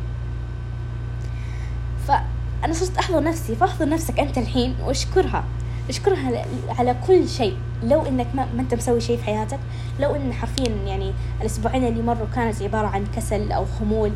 فانا 2.62 2.72
صرت 2.72 2.98
أحضر 2.98 3.22
نفسي 3.22 3.56
فاحضر 3.56 3.88
نفسك 3.88 4.20
أنت 4.20 4.38
الحين 4.38 4.74
واشكرها. 4.84 5.44
اشكرها 5.88 6.44
على 6.78 6.96
كل 7.06 7.28
شيء. 7.28 7.56
لو 7.82 8.06
إنك 8.06 8.26
ما, 8.34 8.46
ما 8.54 8.60
أنت 8.60 8.74
مسوي 8.74 9.00
شيء 9.00 9.16
في 9.16 9.24
حياتك 9.24 9.58
لو 10.00 10.16
إن 10.16 10.32
حرفيا 10.32 10.68
يعني 10.86 11.12
الأسبوعين 11.40 11.84
اللي 11.84 12.02
مروا 12.02 12.26
كانت 12.34 12.62
عبارة 12.62 12.86
عن 12.86 13.06
كسل 13.16 13.52
أو 13.52 13.64
خمول 13.78 14.12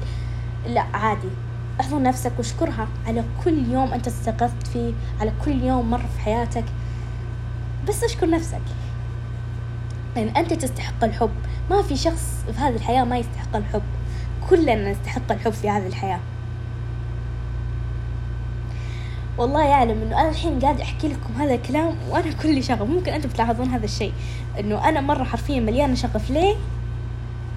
لا 0.66 0.80
عادي. 0.80 1.28
احضر 1.80 2.02
نفسك 2.02 2.32
واشكرها. 2.38 2.88
على 3.06 3.24
كل 3.44 3.72
يوم 3.72 3.92
أنت 3.92 4.06
استيقظت 4.06 4.66
فيه 4.72 4.92
على 5.20 5.32
كل 5.44 5.62
يوم 5.62 5.90
مر 5.90 5.98
في 6.16 6.20
حياتك. 6.20 6.64
بس 7.88 8.04
اشكر 8.04 8.30
نفسك. 8.30 8.62
لأن 10.16 10.26
يعني 10.26 10.40
أنت 10.40 10.52
تستحق 10.54 11.04
الحب. 11.04 11.30
ما 11.70 11.82
في 11.82 11.96
شخص 11.96 12.44
في 12.52 12.58
هذه 12.58 12.74
الحياة 12.74 13.04
ما 13.04 13.18
يستحق 13.18 13.56
الحب. 13.56 13.82
كلنا 14.50 14.92
نستحق 14.92 15.32
الحب 15.32 15.52
في 15.52 15.70
هذه 15.70 15.86
الحياة. 15.86 16.20
والله 19.38 19.64
يعلم 19.64 20.02
إنه 20.02 20.20
أنا 20.20 20.28
الحين 20.28 20.58
قاعد 20.58 20.80
أحكي 20.80 21.08
لكم 21.08 21.34
هذا 21.38 21.54
الكلام 21.54 21.94
وأنا 22.10 22.32
كل 22.32 22.64
شغف 22.64 22.82
ممكن 22.82 23.12
أنتم 23.12 23.28
تلاحظون 23.28 23.68
هذا 23.68 23.84
الشيء 23.84 24.12
إنه 24.60 24.88
أنا 24.88 25.00
مرة 25.00 25.24
حرفيا 25.24 25.60
مليانة 25.60 25.94
شغف. 25.94 26.30
ليه؟ 26.30 26.54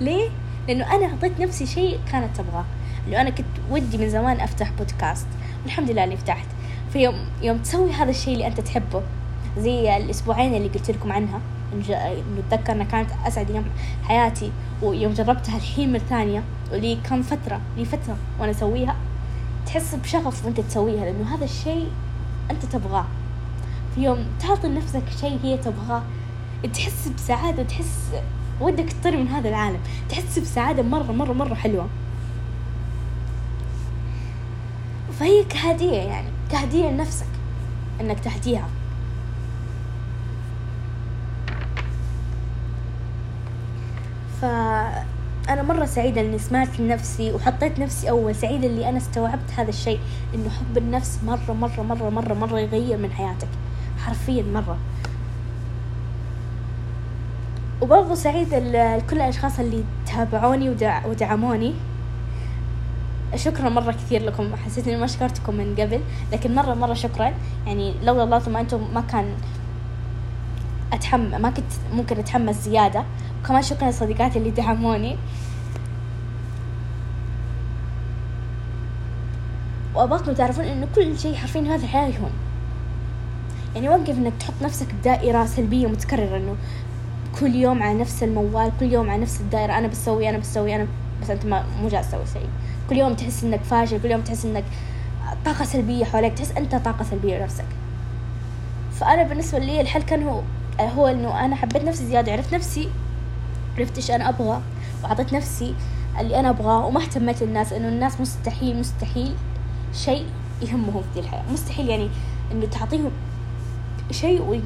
ليه؟ 0.01 0.29
لأنه 0.67 0.95
أنا 0.95 1.05
أعطيت 1.05 1.39
نفسي 1.39 1.65
شيء 1.65 1.99
كانت 2.11 2.37
تبغاه 2.37 2.65
إنه 3.07 3.21
أنا 3.21 3.29
كنت 3.29 3.45
ودي 3.71 3.97
من 3.97 4.09
زمان 4.09 4.39
أفتح 4.39 4.71
بودكاست. 4.71 5.27
والحمد 5.63 5.91
لله 5.91 6.03
إني 6.03 6.17
فتحت. 6.17 6.47
فيوم 6.93 7.15
يوم 7.41 7.57
تسوي 7.57 7.91
هذا 7.91 8.09
الشيء 8.09 8.33
اللي 8.33 8.47
أنت 8.47 8.59
تحبه 8.59 9.01
زي 9.57 9.97
الأسبوعين 9.97 10.55
اللي 10.55 10.67
قلت 10.67 10.91
لكم 10.91 11.11
عنها 11.11 11.39
إنه 11.73 12.41
أتذكر 12.51 12.73
أنها 12.73 12.85
كانت 12.85 13.09
أسعد 13.27 13.51
أيام 13.51 13.65
حياتي 14.03 14.51
ويوم 14.81 15.13
جربتها 15.13 15.57
الحين 15.57 15.93
مرة 15.93 15.99
ثانية 15.99 16.43
ولي 16.71 16.97
كم 17.09 17.21
فترة 17.21 17.61
لي 17.77 17.85
فترة 17.85 18.17
وأنا 18.39 18.51
أسويها. 18.51 18.95
تحس 19.65 19.95
بشغف 19.95 20.45
وأنت 20.45 20.59
تسويها 20.59 21.05
لأنه 21.05 21.35
هذا 21.35 21.45
الشيء 21.45 21.91
أنت 22.51 22.65
تبغاه. 22.65 23.05
في 23.95 24.03
يوم 24.03 24.25
تعطي 24.39 24.67
لنفسك 24.67 25.03
شيء 25.21 25.39
هي 25.43 25.57
تبغاه 25.57 26.03
تحس 26.73 27.07
بسعادة 27.07 27.63
تحس 27.63 28.11
ودك 28.61 28.93
تطير 28.93 29.17
من 29.17 29.27
هذا 29.27 29.49
العالم. 29.49 29.79
تحس 30.09 30.39
بسعادة 30.39 30.83
مرة 30.83 31.11
مرة 31.11 31.33
مرة 31.33 31.53
حلوة. 31.53 31.87
فهي 35.19 35.43
كهدية 35.43 35.97
يعني 35.97 36.27
كهدية 36.51 36.89
لنفسك 36.89 37.27
إنك 38.01 38.19
تهديها. 38.19 38.67
فأنا 45.47 45.61
مرة 45.61 45.85
سعيدة 45.85 46.21
إني 46.21 46.39
سمعت 46.39 46.79
لنفسي 46.79 47.31
وحطيت 47.31 47.79
نفسي 47.79 48.09
أول 48.09 48.35
سعيدة 48.35 48.67
اللي 48.67 48.89
أنا 48.89 48.97
استوعبت 48.97 49.51
هذا 49.57 49.69
الشيء 49.69 49.99
إنه 50.35 50.49
حب 50.49 50.77
النفس 50.77 51.19
مرة 51.25 51.53
مرة 51.53 51.81
مرة 51.81 52.09
مرة 52.09 52.33
مرة 52.33 52.59
يغير 52.59 52.97
من 52.97 53.11
حياتك. 53.11 53.47
حرفيا 54.05 54.43
مرة. 54.43 54.77
وبرضه 57.81 58.15
سعيدة 58.15 58.59
لكل 58.59 59.15
الأشخاص 59.15 59.59
اللي 59.59 59.83
تابعوني 60.05 60.69
ودع 60.69 61.05
ودعموني. 61.05 61.73
شكرا 63.35 63.69
مرة 63.69 63.91
كثير 63.91 64.25
لكم. 64.25 64.55
حسيت 64.55 64.87
إني 64.87 64.97
ما 64.97 65.07
شكرتكم 65.07 65.55
من 65.55 65.75
قبل 65.79 66.01
لكن 66.31 66.55
مرة 66.55 66.73
مرة 66.73 66.93
شكرا. 66.93 67.33
يعني 67.67 67.93
لولا 68.03 68.23
الله 68.23 68.39
ثم 68.39 68.57
أنتم 68.57 68.93
ما 68.93 69.01
كان 69.01 69.25
أتحمس 70.93 71.33
ما 71.33 71.49
كنت 71.49 71.71
ممكن 71.93 72.17
أتحمس 72.19 72.55
زيادة. 72.55 73.03
وكمان 73.45 73.61
شكرا 73.61 73.89
لصديقاتي 73.89 74.39
اللي 74.39 74.51
دعموني 74.51 75.17
وأبغاكم 79.95 80.33
تعرفون 80.33 80.65
إنه 80.65 80.87
كل 80.95 81.19
شيء 81.19 81.35
حرفيا 81.35 81.61
هذا 81.61 81.83
الحياة 81.83 82.11
يعني 83.75 83.89
وقف 83.89 84.09
إنك 84.17 84.33
تحط 84.39 84.53
نفسك 84.61 84.93
بدائرة 84.93 85.45
سلبية 85.45 85.87
متكررة 85.87 86.37
إنه 86.37 86.55
كل 87.39 87.55
يوم 87.55 87.83
على 87.83 87.99
نفس 87.99 88.23
الموال 88.23 88.71
كل 88.79 88.85
يوم 88.93 89.09
على 89.09 89.21
نفس 89.21 89.41
الدائرة 89.41 89.77
أنا 89.77 89.87
بسوي 89.87 90.29
أنا 90.29 90.37
بسوي 90.37 90.75
أنا 90.75 90.87
بس 91.21 91.29
أنت 91.29 91.45
ما 91.45 91.65
مو 91.81 91.87
جالس 91.87 92.07
تسوي 92.07 92.25
شيء. 92.33 92.49
كل 92.89 92.97
يوم 92.97 93.13
تحس 93.13 93.43
إنك 93.43 93.63
فاشل 93.63 94.01
كل 94.01 94.11
يوم 94.11 94.21
تحس 94.21 94.45
إنك 94.45 94.63
طاقة 95.45 95.65
سلبية 95.65 96.05
حواليك 96.05 96.33
تحس 96.33 96.51
أنت 96.51 96.75
طاقة 96.75 97.03
سلبية 97.03 97.37
لنفسك. 97.37 97.65
فأنا 98.99 99.23
بالنسبة 99.23 99.59
لي 99.59 99.81
الحل 99.81 100.01
كان 100.01 100.23
هو 100.23 100.41
هو 100.79 101.07
إنه 101.07 101.45
أنا 101.45 101.55
حبيت 101.55 101.83
نفسي 101.83 102.05
زيادة 102.05 102.31
عرفت 102.31 102.53
نفسي 102.55 102.89
عرفت 103.77 103.95
إيش 103.97 104.11
أنا 104.11 104.29
أبغى 104.29 104.61
وأعطيت 105.03 105.33
نفسي 105.33 105.75
اللي 106.19 106.39
أنا 106.39 106.49
أبغاه 106.49 106.85
وما 106.85 107.01
اهتميت 107.01 107.41
الناس 107.41 107.73
انه 107.73 107.87
الناس 107.87 108.21
مستحيل 108.21 108.79
مستحيل 108.79 109.35
شيء 109.93 110.25
يهمهم 110.61 111.03
في 111.13 111.19
الحياة. 111.19 111.43
مستحيل 111.51 111.89
يعني 111.89 112.09
إنه 112.51 112.65
تعطيهم 112.65 113.11
شيء 114.11 114.61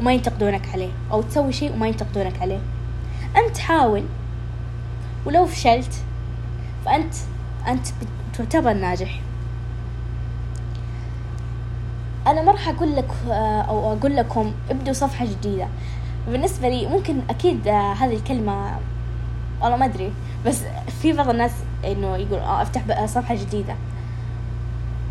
وما 0.00 0.12
ينتقدونك 0.12 0.68
عليه 0.72 0.90
أو 1.12 1.22
تسوي 1.22 1.52
شيء 1.52 1.72
وما 1.72 1.88
ينتقدونك 1.88 2.42
عليه. 2.42 2.60
أنت 3.36 3.58
حاول 3.58 4.04
ولو 5.26 5.46
فشلت 5.46 5.92
فأنت 6.84 7.14
أنت 7.68 7.86
تعتبر 8.38 8.72
ناجح. 8.72 9.20
أنا 12.26 12.42
ما 12.42 12.52
راح 12.52 12.68
أقول 12.68 12.96
لك 12.96 13.10
أو 13.68 13.92
أقول 13.92 14.16
لكم 14.16 14.52
ابدوا 14.70 14.92
صفحة 14.92 15.24
جديدة. 15.24 15.68
بالنسبة 16.28 16.68
لي 16.68 16.86
ممكن 16.86 17.20
أكيد 17.30 17.68
آه، 17.68 17.92
هذه 17.92 18.14
الكلمة 18.14 18.78
والله 19.62 19.76
ما 19.76 19.84
أدري 19.84 20.12
بس 20.46 20.60
في 21.02 21.12
بعض 21.12 21.28
الناس 21.28 21.52
إنه 21.84 22.16
يقول 22.16 22.38
آه 22.38 22.62
أفتح 22.62 23.06
صفحة 23.06 23.34
جديدة. 23.34 23.74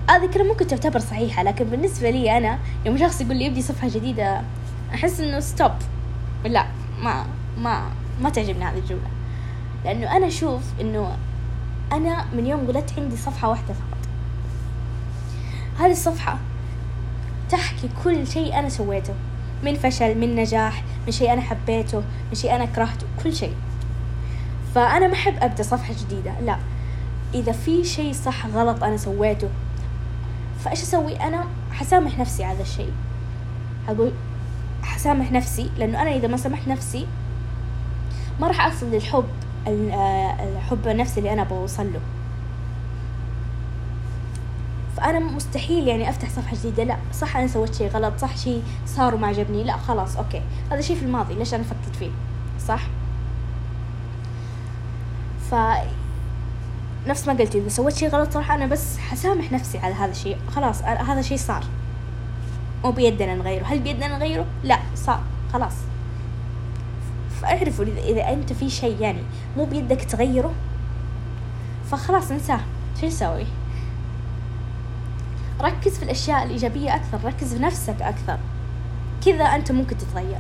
هذه 0.10 0.26
الكلمة 0.26 0.48
ممكن 0.48 0.68
تعتبر 0.68 1.00
صحيحة 1.00 1.44
لكن 1.44 1.66
بالنسبة 1.66 2.10
لي 2.10 2.38
أنا 2.38 2.60
يوم 2.86 2.98
شخص 2.98 3.22
يقول 3.22 3.36
لي 3.36 3.48
ابدي 3.48 3.62
صفحة 3.62 3.88
جديدة 3.90 4.42
أحس 4.94 5.20
إنه 5.20 5.40
ستوب 5.40 5.72
لا 6.46 6.66
ما 7.02 7.26
ما 7.58 7.92
ما 8.22 8.30
تعجبني 8.30 8.66
هذه 8.66 8.78
الجملة. 8.78 9.10
لأنه 9.86 10.18
أنا 10.18 10.28
أشوف 10.28 10.62
إنه 10.82 11.18
أنا 11.92 12.26
من 12.34 12.48
يوم 12.48 12.68
ولدت 12.68 12.94
عندي 13.00 13.18
صفحة 13.18 13.50
واحدة 13.50 13.74
فقط. 13.74 14.10
هذه 15.80 15.92
الصفحة 15.92 16.38
تحكي 17.50 17.90
كل 18.04 18.28
شيء 18.28 18.60
أنا 18.60 18.70
سويته. 18.70 19.14
من 19.64 19.76
فشل 19.76 20.18
من 20.18 20.36
نجاح 20.36 20.84
من 21.06 21.12
شيء 21.12 21.34
أنا 21.34 21.42
حبيته 21.42 21.98
من 22.00 22.36
شيء 22.36 22.56
أنا 22.56 22.66
كرهته 22.66 23.08
كل 23.24 23.34
شيء. 23.36 23.54
فأنا 24.76 25.08
ما 25.08 25.14
أحب 25.14 25.34
أبدأ 25.42 25.64
صفحة 25.64 25.94
جديدة 25.94 26.40
لا. 26.42 26.58
إذا 27.34 27.52
في 27.52 27.84
شيء 27.84 28.14
صح 28.14 28.46
غلط 28.46 28.84
أنا 28.84 28.98
سويته 28.98 29.50
فإيش 30.60 30.82
أسوي 30.82 31.16
أنا؟ 31.16 31.46
حسامح 31.72 32.20
نفسي 32.20 32.44
على 32.44 32.62
الشيء. 32.62 32.92
أقول 33.90 34.12
حسامح 34.84 35.32
نفسي 35.32 35.70
لأنه 35.78 36.02
أنا 36.02 36.16
إذا 36.16 36.28
ما 36.28 36.38
سامحت 36.38 36.68
نفسي 36.68 37.08
ما 38.40 38.48
راح 38.48 38.66
أصل 38.66 38.92
للحب 38.92 39.26
الحب 39.68 40.88
النفسي 40.88 41.20
اللي 41.20 41.34
أنا 41.34 41.44
بوصل 41.44 41.94
له. 41.94 42.00
فانا 44.98 45.20
مستحيل 45.20 45.88
يعني 45.88 46.10
أفتح 46.10 46.30
صفحة 46.30 46.56
جديدة 46.56 46.84
لا 46.84 46.98
صح 47.14 47.38
أنا 47.38 47.48
سويت 47.48 47.76
شيء 47.76 47.90
غلط 47.90 48.18
صح 48.18 48.38
شيء 48.38 48.64
صار 48.86 49.16
وما 49.16 49.28
عجبني 49.28 49.64
لا 49.64 49.78
خلاص 49.78 50.18
okay. 50.18 50.42
هذا 50.72 50.82
شيء 50.82 50.96
في 50.96 51.06
الماضي 51.06 51.34
ليش 51.34 51.54
أنا 51.54 51.64
فكرت 51.64 51.96
فيه؟ 52.00 52.10
صح؟ 52.68 52.82
ف 55.52 55.56
نفس 57.08 57.28
ما 57.28 57.34
قلت 57.34 57.56
إذا 57.56 57.70
سويت 57.70 57.96
شيء 57.96 58.10
غلط 58.10 58.32
صراحة 58.32 58.56
أنا 58.56 58.66
بس 58.66 58.98
حسامح 58.98 59.52
نفسي 59.52 59.78
على 59.78 59.94
هذا 59.94 60.12
الشيء 60.12 60.38
خلاص 60.56 60.82
هذا 60.82 61.22
شيء 61.22 61.38
صار. 61.38 61.64
مو 62.84 62.92
بيدنا 62.92 63.36
نغيره. 63.36 63.64
هل 63.64 63.80
بيدنا 63.80 64.18
نغيره؟ 64.18 64.46
لا 64.64 64.80
صار. 64.96 65.22
خلاص. 65.54 65.74
فاعرفوا 67.42 67.86
اذا 67.86 68.30
أنت 68.30 68.54
في 68.54 68.70
شيء 68.70 69.02
يعني 69.02 69.22
مو 69.58 69.66
بيدك 69.66 70.02
تغيره 70.02 70.54
فخلاص 71.92 72.32
انساه. 72.32 72.60
شو 73.02 73.08
نسوي؟ 73.08 73.46
ركز 75.62 75.98
في 75.98 76.04
الأشياء 76.04 76.44
الإيجابية 76.44 76.96
أكثر 76.96 77.20
ركز 77.24 77.54
في 77.54 77.60
نفسك 77.60 78.02
أكثر. 78.02 78.38
كذا 79.26 79.44
أنت 79.44 79.72
ممكن 79.72 79.98
تتغير. 79.98 80.40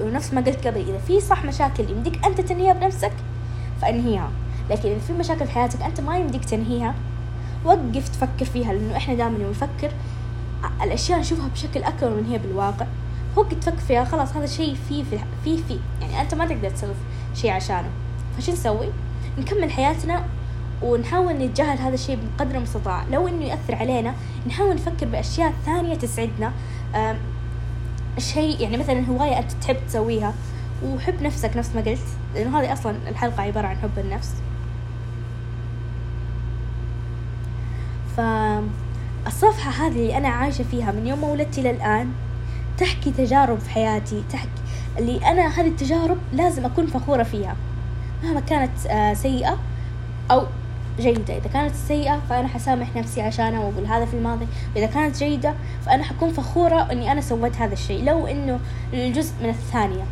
ونفس 0.00 0.34
ما 0.34 0.40
قلت 0.40 0.66
قبل 0.66 0.80
إذا 0.80 0.98
في 0.98 1.20
صح 1.20 1.44
مشاكل 1.44 1.90
يمديك 1.90 2.24
أنت 2.24 2.40
تنهيها 2.40 2.72
بنفسك 2.72 3.12
فأنهيها. 3.82 4.30
لكن 4.70 4.88
إذا 4.88 4.98
في 4.98 5.12
مشاكل 5.12 5.46
في 5.46 5.52
حياتك 5.52 5.82
أنت 5.82 6.00
ما 6.00 6.18
يمديك 6.18 6.44
تنهيها 6.44 6.94
وقف 7.64 8.08
تفكر 8.08 8.44
فيها 8.44 8.72
لأنه 8.72 8.96
إحنا 8.96 9.14
دائما 9.14 9.50
نفكر 9.50 9.92
الأشياء 10.82 11.20
نشوفها 11.20 11.48
بشكل 11.48 11.82
أكبر 11.82 12.10
من 12.10 12.26
هي 12.30 12.38
بالواقع. 12.38 12.86
وقت 13.36 13.54
تفكر 13.54 13.76
فيها 13.76 14.04
خلاص 14.04 14.36
هذا 14.36 14.46
شيء 14.46 14.76
في 14.88 15.04
في 15.04 15.18
في 15.44 15.78
يعني 16.00 16.20
أنت 16.20 16.34
ما 16.34 16.46
تقدر 16.46 16.70
تسوي 16.70 16.94
شيء 17.34 17.50
عشانه. 17.50 17.88
فشو 18.38 18.52
نسوي؟ 18.52 18.88
نكمل 19.38 19.70
حياتنا 19.70 20.24
ونحاول 20.82 21.32
نتجاهل 21.32 21.78
هذا 21.78 21.94
الشيء 21.94 22.18
بقدر 22.38 22.56
المستطاع. 22.56 23.04
لو 23.10 23.28
إنه 23.28 23.44
يأثر 23.44 23.74
علينا 23.74 24.14
نحاول 24.46 24.74
نفكر 24.74 25.06
بأشياء 25.06 25.52
ثانية 25.66 25.94
تسعدنا. 25.94 26.52
شيء 28.18 28.60
يعني 28.60 28.76
مثلا 28.76 29.06
هواية 29.06 29.38
أنت 29.38 29.52
تحب 29.52 29.76
تسويها 29.88 30.34
وحب 30.84 31.22
نفسك 31.22 31.56
نفس 31.56 31.70
ما 31.74 31.80
قلت 31.80 32.00
لأنه 32.34 32.60
هذه 32.60 32.72
أصلا 32.72 32.96
الحلقة 33.08 33.42
عبارة 33.42 33.66
عن 33.66 33.76
حب 33.76 33.98
النفس. 33.98 34.34
فالصفحة 38.16 39.86
هذه 39.86 39.88
اللي 39.88 40.16
أنا 40.16 40.28
عايشة 40.28 40.62
فيها 40.62 40.92
من 40.92 41.06
يوم 41.06 41.20
ما 41.20 41.26
ولدت 41.26 41.58
إلى 41.58 41.70
الآن 41.70 42.12
تحكي 42.78 43.10
تجارب 43.10 43.58
في 43.58 43.70
حياتي 43.70 44.22
تحكي 44.32 44.48
اللي 44.98 45.26
أنا 45.26 45.46
هذه 45.46 45.68
التجارب 45.68 46.18
لازم 46.32 46.64
أكون 46.64 46.86
فخورة 46.86 47.22
فيها. 47.22 47.56
مهما 48.22 48.40
كانت 48.40 48.86
آه، 48.86 49.14
سيئة 49.14 49.58
أو 50.30 50.46
جيدة. 51.02 51.36
إذا 51.36 51.48
كانت 51.52 51.74
سيئة 51.74 52.20
فأنا 52.30 52.48
حسامح 52.48 52.96
نفسي 52.96 53.22
عشانها 53.22 53.60
وأقول 53.60 53.86
هذا 53.86 54.04
في 54.04 54.14
الماضي. 54.14 54.46
وإذا 54.74 54.86
كانت 54.86 55.16
جيدة 55.16 55.54
فأنا 55.86 56.02
حكون 56.02 56.32
فخورة 56.32 56.92
إني 56.92 57.12
أنا 57.12 57.20
سويت 57.20 57.56
هذا 57.56 57.72
الشيء 57.72 58.04
لو 58.04 58.26
إنه 58.26 58.60
الجزء 58.92 59.32
من 59.42 59.48
الثانية. 59.48 60.04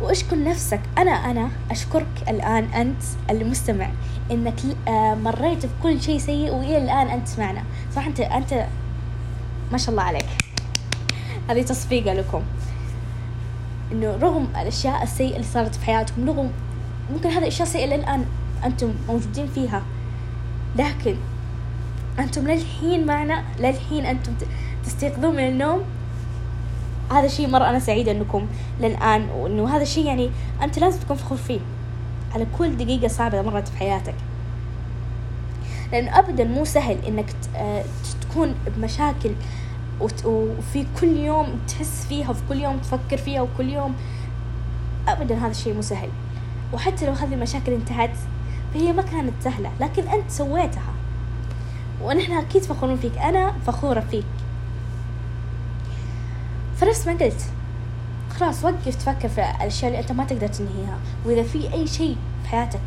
واشكر 0.00 0.44
نفسك. 0.44 0.80
أنا 0.98 1.10
أنا 1.10 1.48
أشكرك 1.70 2.06
الآن 2.28 2.64
أنت 2.64 3.02
المستمع 3.30 3.90
إنك 4.30 4.60
آه، 4.88 5.14
مريت 5.14 5.66
بكل 5.66 6.02
شيء 6.02 6.18
سيء 6.18 6.54
وإلى 6.54 6.78
الآن 6.78 7.08
أنت 7.08 7.28
معنا. 7.38 7.62
صح؟ 7.96 8.06
أنت 8.06 8.20
أنت 8.20 8.66
ما 9.72 9.78
شاء 9.78 9.90
الله 9.90 10.02
عليك. 10.02 10.26
هذه 11.50 11.62
تصفيقة 11.62 12.12
لكم. 12.12 12.42
إنه 13.92 14.16
رغم 14.22 14.48
الأشياء 14.60 15.02
السيئة 15.02 15.36
اللي 15.36 15.46
صارت 15.46 15.74
في 15.74 15.84
حياتكم 15.84 16.28
رغم 16.28 16.50
ممكن 17.12 17.28
هذه 17.28 17.38
الأشياء 17.38 17.68
سيئة 17.68 17.96
للآن 17.96 18.24
أنتم 18.64 18.92
موجودين 19.08 19.46
فيها. 19.46 19.82
لكن 20.76 21.16
أنتم 22.18 22.48
للحين 22.48 23.06
معنا 23.06 23.44
للحين 23.60 24.06
أنتم 24.06 24.32
تستيقظون 24.84 25.36
من 25.36 25.48
النوم. 25.48 25.82
هذا 27.10 27.28
شيء 27.28 27.48
مرة 27.48 27.68
أنا 27.70 27.78
سعيدة 27.78 28.12
أنكم 28.12 28.46
للآن 28.80 29.28
وأنه 29.36 29.76
هذا 29.76 29.82
الشيء 29.82 30.06
يعني 30.06 30.30
أنت 30.62 30.78
لازم 30.78 31.00
تكون 31.00 31.16
فخور 31.16 31.38
فيه 31.38 31.60
على 32.34 32.46
كل 32.58 32.76
دقيقة 32.76 33.08
صعبة 33.08 33.42
مرت 33.42 33.68
في 33.68 33.76
حياتك. 33.76 34.14
لأنه 35.92 36.18
أبدا 36.18 36.44
مو 36.44 36.64
سهل 36.64 36.98
إنك 37.08 37.26
آه، 37.56 37.84
تكون 38.20 38.54
بمشاكل 38.76 39.30
وفي 40.00 40.86
كل 41.00 41.16
يوم 41.16 41.48
تحس 41.68 42.06
فيها 42.08 42.30
وفي 42.30 42.42
كل 42.48 42.60
يوم 42.60 42.78
تفكر 42.78 43.16
فيها 43.16 43.40
وكل 43.40 43.68
يوم 43.68 43.94
أبدا 45.08 45.38
هذا 45.38 45.50
الشيء 45.50 45.74
مو 45.74 45.82
سهل. 45.82 46.08
وحتى 46.72 47.06
لو 47.06 47.12
هذه 47.12 47.34
المشاكل 47.34 47.72
انتهت 47.72 48.16
فهي 48.74 48.92
ما 48.92 49.02
كانت 49.02 49.32
سهلة 49.40 49.70
لكن 49.80 50.08
أنت 50.08 50.30
سويتها. 50.30 50.92
ونحن 52.02 52.32
أكيد 52.32 52.62
فخورين 52.62 52.96
فيك 52.96 53.18
أنا 53.18 53.52
فخورة 53.66 54.00
فيك. 54.00 54.24
فنفس 56.76 57.06
ما 57.06 57.12
قلت 57.12 57.44
خلاص 58.38 58.64
وقف 58.64 58.94
تفكر 58.94 59.28
في 59.28 59.40
الأشياء 59.40 59.90
اللي 59.90 60.02
أنت 60.02 60.12
ما 60.12 60.24
تقدر 60.24 60.46
تنهيها 60.46 60.98
وإذا 61.26 61.42
في 61.42 61.72
أي 61.72 61.86
شيء 61.86 62.16
في 62.42 62.48
حياتك 62.48 62.80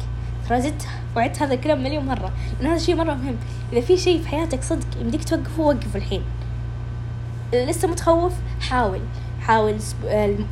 ترى 0.50 0.62
زدت 0.62 0.88
وعدت 1.16 1.42
هذا 1.42 1.54
الكلام 1.54 1.84
مليون 1.84 2.06
مرة 2.06 2.32
لأن 2.60 2.68
هذا 2.68 2.76
الشيء 2.76 2.96
مرة 2.96 3.14
مهم. 3.14 3.36
إذا 3.74 3.82
في 3.82 3.98
شيء 3.98 4.22
في 4.22 4.28
حياتك 4.28 4.64
صدق 4.64 4.88
يمديك 5.02 5.24
توقفه 5.24 5.62
وقف 5.62 5.96
الحين. 5.96 6.22
لسه 7.54 7.88
متخوف 7.88 8.34
حاول. 8.62 9.00
حاول 9.42 9.76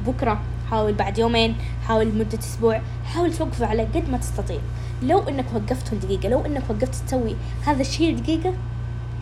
بكرة 0.08 0.40
حاول 0.70 0.94
بعد 0.94 1.18
يومين 1.18 1.56
حاول 1.88 2.08
لمدة 2.08 2.40
أسبوع 2.40 2.82
حاول 3.06 3.34
توقفه 3.34 3.66
على 3.66 3.84
قد 3.84 4.10
ما 4.10 4.18
تستطيع. 4.18 4.60
لو 5.04 5.20
إنك 5.20 5.46
وقفته 5.54 5.96
لدقيقة 5.96 6.30
لو 6.30 6.46
إنك 6.46 6.64
وقفت 6.70 6.96
تسوي 7.08 7.36
هذا 7.66 7.82
الشيء 7.82 8.16
لدقيقة 8.16 8.54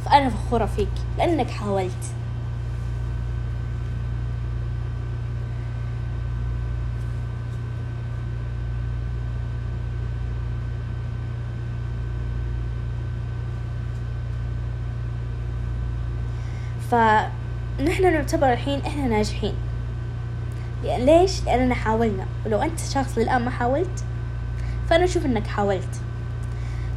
فأنا 0.06 0.30
فخورة 0.30 0.66
فيك 0.66 0.88
لأنك 1.18 1.50
حاولت. 1.50 1.92
فنحن 16.92 18.04
نعتبر 18.04 18.54
الحين 18.54 18.80
إحنا 18.86 19.08
ناجحين. 19.08 19.54
يعني 20.84 21.06
ليش؟ 21.06 21.44
لأننا 21.46 21.76
حاولنا. 21.76 22.26
ولو 22.46 22.62
أنت 22.62 22.80
شخص 22.80 23.18
للآن 23.18 23.46
ما 23.46 23.52
حاولت 23.52 24.06
فأنا 24.90 25.04
أشوف 25.04 25.26
أنك 25.26 25.48
حاولت. 25.48 26.02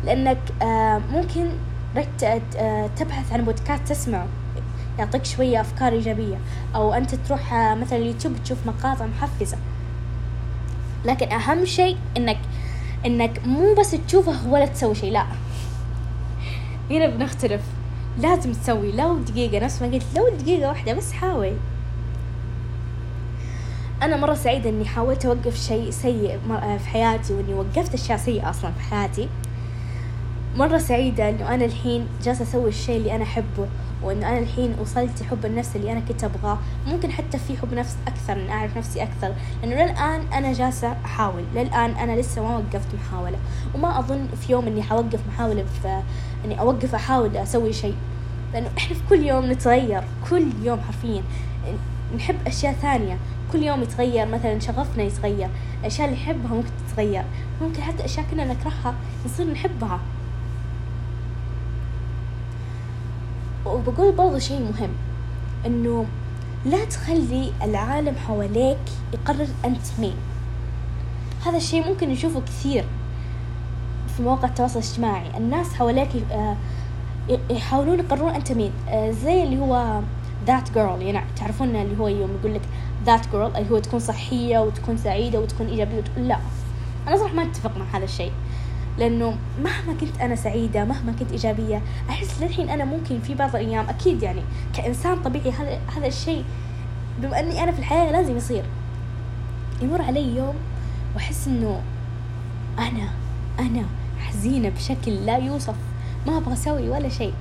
لأنك 0.05 0.39
آه، 0.63 0.99
ممكن 1.13 1.49
آه، 2.57 2.91
تبحث 2.97 3.33
عن 3.33 3.45
بودكاست 3.45 3.89
تسمعه 3.89 4.27
يعطيك 4.99 5.25
شوية 5.25 5.61
أفكار 5.61 5.93
إيجابية. 5.93 6.37
أو 6.75 6.95
أنت 6.95 7.15
تروح 7.15 7.55
آه، 7.55 7.75
مثلا 7.75 7.99
اليوتيوب 7.99 8.37
تشوف 8.45 8.59
مقاطع 8.67 9.07
محفزة. 9.07 9.57
لكن 11.05 11.33
أهم 11.33 11.65
شيء 11.65 11.97
إنك 12.17 12.39
إنك 13.07 13.41
مو 13.47 13.75
بس 13.75 13.97
تشوفه 14.07 14.49
ولا 14.49 14.67
تسوي 14.67 14.95
شيء 14.95 15.13
لا. 15.13 15.27
هنا 16.91 17.07
بنختلف. 17.07 17.63
لازم 18.19 18.53
تسوي. 18.53 18.93
لو 18.93 19.19
دقيقة 19.19 19.65
نفس 19.65 19.83
ما 19.83 19.89
قلت 19.89 20.05
لو 20.17 20.29
دقيقة 20.29 20.69
واحدة 20.69 20.93
بس 20.93 21.13
حاول. 21.13 21.57
أنا 24.03 24.17
مرة 24.17 24.35
سعيدة 24.35 24.71
إني 24.71 24.85
حاولت 24.85 25.27
أوقف 25.27 25.57
شيء 25.57 25.91
سيء 25.91 26.39
في 26.79 26.89
حياتي 26.89 27.33
وإني 27.35 27.55
وقفت 27.55 27.95
أشياء 27.95 28.19
سيئة 28.19 28.51
أصلا 28.51 28.71
في 28.73 28.81
حياتي. 28.81 29.29
مرة 30.57 30.79
سعيدة 30.79 31.29
إنه 31.29 31.55
أنا 31.55 31.65
الحين 31.65 32.07
جالسة 32.23 32.43
أسوي 32.43 32.69
الشيء 32.69 32.97
اللي 32.97 33.17
أنا 33.17 33.23
أحبه 33.23 33.67
وإنه 34.03 34.29
أنا 34.29 34.39
الحين 34.39 34.75
وصلت 34.81 35.23
حب 35.31 35.47
النفس 35.47 35.77
اللي 35.77 35.93
أنا 35.93 36.01
كنت 36.01 36.25
أبغاه. 36.25 36.59
ممكن 36.87 37.13
حتى 37.13 37.39
في 37.39 37.57
حب 37.57 37.75
نفس 37.75 37.97
أكثر 38.07 38.35
من 38.35 38.51
أعرف 38.51 38.77
نفسي 38.77 39.03
أكثر. 39.03 39.35
لأنه 39.63 39.75
للآن 39.75 40.21
أنا 40.33 40.53
جالسة 40.53 40.97
أحاول. 41.05 41.43
للآن 41.55 41.91
أنا 41.91 42.21
لسه 42.21 42.43
ما 42.43 42.57
وقفت 42.57 42.89
محاولة. 42.95 43.39
وما 43.75 43.99
أظن 43.99 44.29
في 44.47 44.53
يوم 44.53 44.67
إني 44.67 44.83
حوقف 44.83 45.21
محاولة 45.29 45.65
في 45.83 46.03
إني 46.45 46.61
أوقف 46.61 46.95
أحاول 46.95 47.37
أسوي 47.37 47.73
شيء. 47.73 47.95
لأنه 48.53 48.71
إحنا 48.79 48.95
في 48.97 49.03
كل 49.09 49.27
يوم 49.27 49.53
نتغير. 49.53 50.03
كل 50.31 50.47
يوم 50.63 50.81
حرفيا. 50.81 51.23
نحب 52.17 52.37
أشياء 52.47 52.73
ثانية. 52.73 53.19
كل 53.53 53.63
يوم 53.63 53.83
يتغير 53.83 54.27
مثلا 54.27 54.59
شغفنا 54.61 55.03
يتغير 55.03 55.49
الأشياء 55.81 56.09
اللي 56.09 56.21
نحبها 56.21 56.55
ممكن 56.55 56.69
تتغير. 56.89 57.25
ممكن 57.63 57.83
حتى 57.83 58.05
أشياء 58.05 58.27
كنا 58.31 58.45
نكرهها 58.45 58.95
نصير 59.25 59.53
نحبها. 59.53 60.01
وبقول 63.67 64.13
برضو 64.13 64.39
شيء 64.39 64.61
مهم 64.61 64.91
إنه 65.67 66.07
لا 66.65 66.85
تخلي 66.85 67.53
العالم 67.63 68.15
حواليك 68.17 68.79
يقرر 69.15 69.49
أنت 69.65 69.87
مين. 69.99 70.17
هذا 71.47 71.57
الشيء 71.57 71.89
ممكن 71.89 72.09
نشوفه 72.09 72.41
كثير 72.41 72.85
في 74.17 74.23
مواقع 74.23 74.49
التواصل 74.49 74.79
الاجتماعي. 74.79 75.37
الناس 75.37 75.75
حواليك 75.75 76.09
آه، 76.33 76.57
يحاولون 77.51 77.99
يقررون 77.99 78.35
أنت 78.35 78.53
مين. 78.53 78.73
آه، 78.89 79.11
زي 79.11 79.43
اللي 79.43 79.59
هو 79.59 80.01
ذات 80.47 80.73
جيرل 80.73 81.03
يعني 81.03 81.27
تعرفون 81.37 81.77
اللي 81.77 81.99
هو 81.99 82.09
يوم 82.09 82.31
يقول 82.41 82.55
لك 82.55 82.63
ذات 83.07 83.29
جيرل 83.31 83.57
اللي 83.57 83.71
هو 83.71 83.79
تكون 83.79 84.01
صحية 84.01 84.59
وتكون 84.59 84.97
سعيدة 84.97 85.41
وتكون 85.41 85.67
إيجابية 85.67 85.99
وتكون 85.99 86.25
لا. 86.25 86.39
أنا 87.09 87.17
صراحة 87.17 87.35
ما 87.35 87.43
أتفق 87.43 87.77
مع 87.79 87.85
هذا 87.99 88.05
الشيء 88.05 88.33
لأنه 88.99 89.37
مهما 89.65 89.99
كنت 90.01 90.21
أنا 90.21 90.37
سعيدة 90.37 90.85
مهما 90.85 91.13
كنت 91.13 91.33
إيجابية 91.33 91.83
أحس 92.11 92.43
للحين 92.43 92.71
أنا 92.71 92.85
ممكن 92.85 93.21
في 93.21 93.35
بعض 93.35 93.57
الأيام 93.57 93.89
أكيد 93.89 94.23
يعني 94.23 94.43
كإنسان 94.75 95.23
طبيعي 95.23 95.51
هذا 95.51 95.79
هذا 95.97 96.07
الشيء 96.07 96.45
بما 97.19 97.41
أني 97.41 97.63
أنا 97.63 97.73
في 97.73 97.79
الحياة 97.79 98.13
لازم 98.13 98.37
يصير. 98.37 98.65
يمر 99.83 100.03
علي 100.03 100.37
يوم 100.37 100.55
وأحس 101.15 101.47
إنه 101.47 101.81
أنا 102.79 103.09
أنا 103.59 103.85
حزينة 104.21 104.69
بشكل 104.69 105.27
لا 105.27 105.37
يوصف 105.37 105.75
ما 106.27 106.37
أبغى 106.37 106.53
أسوي 106.53 106.89
ولا 106.89 107.09
شيء. 107.09 107.35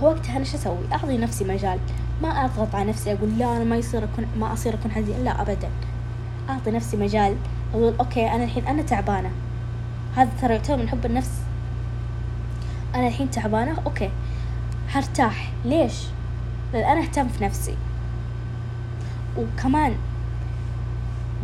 فوقتها 0.00 0.36
أنا 0.36 0.44
شو 0.44 0.56
أسوي؟ 0.56 0.78
أعطي 0.92 1.18
نفسي 1.18 1.44
مجال. 1.44 1.78
ما 2.22 2.44
أضغط 2.44 2.74
على 2.74 2.88
نفسي 2.90 3.12
أقول 3.12 3.38
لا 3.38 3.56
أنا 3.56 3.64
ما 3.64 3.76
يصير 3.76 4.04
اكون 4.04 4.26
ما 4.38 4.52
أصير 4.52 4.74
أكون 4.74 4.90
حزين. 4.90 5.24
لا 5.24 5.42
ابدا. 5.42 5.68
أعطي 6.50 6.70
نفسي 6.70 6.96
مجال. 6.96 7.36
أقول 7.74 7.94
أوكي 8.00 8.26
أنا 8.26 8.44
الحين 8.44 8.66
أنا 8.66 8.82
تعبانة. 8.82 9.30
هذا 10.16 10.30
ترى 10.42 10.54
يعتبر 10.54 10.76
من 10.76 10.88
حب 10.88 11.06
النفس. 11.06 11.30
أنا 12.94 13.08
الحين 13.08 13.30
تعبانة؟ 13.30 13.76
okay. 13.86 14.10
هرتاح. 14.92 15.52
ليش؟ 15.64 15.94
لأن 16.72 16.84
أنا 16.84 17.00
أهتم 17.00 17.28
في 17.28 17.44
نفسي. 17.44 17.74
وكمان 19.36 19.94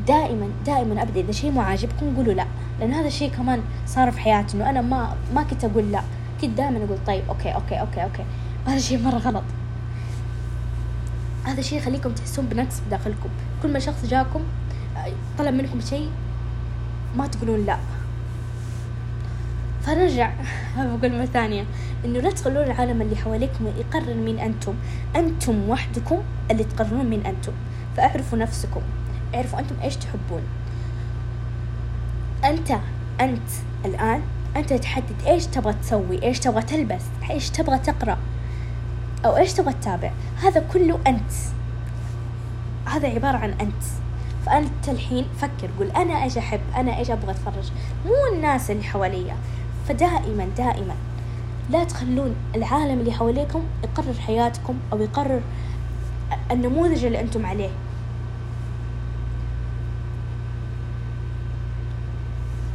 دائما 0.06 0.48
دائما 0.66 1.02
ابدا 1.02 1.20
إذا 1.20 1.32
شيء 1.32 1.50
مو 1.50 1.60
عاجبكم 1.60 2.16
قولوا 2.16 2.34
لا. 2.34 2.46
لأن 2.80 2.92
هذا 2.92 3.06
الشيء 3.06 3.30
كمان 3.30 3.62
صار 3.86 4.10
في 4.10 4.20
حياتي 4.20 4.56
انه 4.56 4.70
أنا 4.70 4.80
ما 4.80 5.16
ما 5.34 5.42
كنت 5.42 5.64
أقول 5.64 5.92
لا. 5.92 6.02
كنت 6.40 6.50
دائما 6.50 6.84
أقول 6.84 6.98
طيب 7.06 7.22
okay 7.28 7.54
okay 7.54 7.80
okay 7.80 8.02
okay. 8.02 8.24
هذا 8.66 8.76
الشيء 8.76 9.02
مرة 9.02 9.18
غلط. 9.18 9.44
هذا 11.44 11.60
الشيء 11.60 11.78
يخليكم 11.78 12.10
تحسون 12.12 12.46
بنقص 12.46 12.80
بداخلكم 12.86 13.28
كل 13.62 13.72
ما 13.72 13.78
شخص 13.78 14.06
جاكم 14.06 14.40
طلب 15.38 15.54
منكم 15.54 15.80
شيء 15.80 16.10
ما 17.16 17.26
تقولون 17.26 17.66
لا. 17.66 17.78
فنرجع 19.82 20.32
بقول 20.76 21.18
مرة 21.18 21.24
ثانية. 21.24 21.64
إنه 22.04 22.20
لا 22.20 22.30
تخلون 22.30 22.64
العالم 22.64 23.02
اللي 23.02 23.16
حواليكم 23.16 23.66
يقرر 23.66 24.14
مين 24.14 24.38
أنتم. 24.38 24.74
أنتم 25.16 25.68
وحدكم 25.68 26.22
اللي 26.50 26.64
تقررون 26.64 27.06
مين 27.06 27.26
أنتم. 27.26 27.52
فاعرفوا 27.96 28.38
نفسكم. 28.38 28.80
اعرفوا 29.34 29.58
أنتم 29.58 29.74
إيش 29.82 29.96
تحبون. 29.96 30.42
أنت 32.44 32.70
أنت 33.20 33.48
الآن 33.84 34.22
أنت 34.56 34.72
تحدد 34.72 35.26
إيش 35.26 35.46
تبغى 35.46 35.72
تسوي 35.72 36.22
إيش 36.22 36.38
تبغى 36.38 36.62
تلبس 36.62 37.02
إيش 37.30 37.50
تبغى 37.50 37.78
تقرأ 37.78 38.18
أو 39.24 39.36
إيش 39.36 39.52
تبغى 39.52 39.72
تتابع. 39.72 40.10
هذا 40.42 40.60
كله 40.72 40.98
أنت. 41.06 41.32
هذا 42.86 43.08
عبارة 43.08 43.36
عن 43.36 43.50
أنت. 43.50 43.82
فأنت 44.46 44.88
الحين 44.88 45.26
فكر 45.38 45.70
قول 45.78 45.90
أنا 45.90 46.22
إيش 46.24 46.38
أحب؟ 46.38 46.60
أنا 46.76 46.98
إيش 46.98 47.10
أبغى 47.10 47.30
أتفرج؟ 47.30 47.70
مو 48.06 48.34
الناس 48.34 48.70
اللي 48.70 48.82
حواليا. 48.82 49.36
فدائما 49.88 50.48
دائما 50.56 50.94
لا 51.70 51.84
تخلون 51.84 52.34
العالم 52.54 53.00
اللي 53.00 53.12
حواليكم 53.12 53.62
يقرر 53.84 54.14
حياتكم 54.26 54.74
أو 54.92 55.02
يقرر 55.02 55.40
النموذج 56.50 57.04
اللي 57.04 57.20
أنتم 57.20 57.46
عليه. 57.46 57.70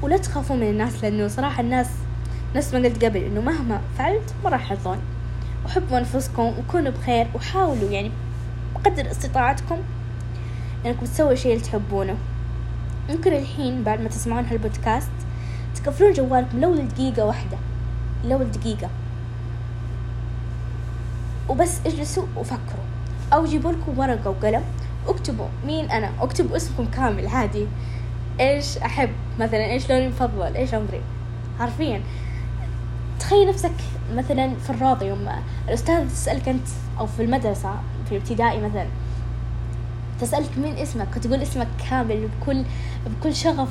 ولا 0.02 0.18
تخافوا 0.18 0.56
من 0.56 0.70
الناس 0.70 1.04
لأنه 1.04 1.28
صراحة 1.28 1.62
الناس 1.62 1.88
نفس 2.56 2.74
ما 2.74 2.80
قلت 2.80 3.06
قبل 3.06 3.20
إنه 3.20 3.42
مهما 3.42 3.82
فعلت 3.98 4.34
ما 4.44 4.50
راح 4.50 4.72
يحظون 4.72 4.98
وحبوا 5.66 5.98
أنفسكم 5.98 6.54
وكونوا 6.60 6.92
بخير 6.92 7.28
وحاولوا 7.36 7.90
يعني 7.90 8.12
بقدر 8.76 9.12
استطاعتكم 9.12 9.78
إنكم 10.86 11.06
تسووا 11.06 11.32
الشيء 11.32 11.54
اللي 11.54 11.64
تحبونه. 11.64 12.16
ممكن 13.10 13.34
الحين 13.34 13.84
بعد 13.84 14.02
ما 14.02 14.10
تسمعون 14.10 14.46
هالبودكاست 14.46 15.12
تقفلون 15.76 16.14
جوالكم 16.14 16.60
لو 16.60 16.74
لدقيقة 16.74 17.26
واحدة. 17.26 17.58
لو 18.26 18.40
لدقيقة. 18.40 18.90
وبس 21.50 21.80
اجلسوا 21.86 22.26
وفكروا. 22.38 22.86
أو 23.34 23.46
جيبوا 23.46 23.72
لكم 23.72 24.00
ورقة 24.00 24.30
وقلم 24.30 24.64
اكتبوا 25.08 25.48
مين 25.66 25.92
أنا. 25.92 26.12
اكتبوا 26.22 26.58
اسمكم 26.58 26.86
كامل 26.86 27.28
عادي. 27.28 27.68
إيش 28.40 28.78
أحب؟ 28.78 29.10
مثلا 29.40 29.66
إيش 29.66 29.90
لوني 29.90 30.06
المفضل؟ 30.06 30.56
إيش 30.56 30.74
عمري؟ 30.74 31.02
حرفيا. 31.60 32.02
تخيل 33.20 33.50
نفسك 33.50 33.72
مثلا 34.14 34.56
في 34.56 34.70
الروضة 34.70 35.06
يوم 35.06 35.30
الأستاذ 35.68 36.10
تسألك 36.10 36.50
أنت 36.50 36.68
أو 37.00 37.06
في 37.06 37.24
المدرسة 37.24 37.76
في 38.06 38.12
الابتدائي 38.12 38.62
مثلا 38.62 38.88
تسألك 40.22 40.58
مين 40.58 40.78
اسمك؟ 40.78 41.08
وتقول 41.18 41.42
اسمك 41.42 41.68
كامل 41.90 42.28
بكل 42.28 42.64
بكل 43.08 43.36
شغف. 43.36 43.70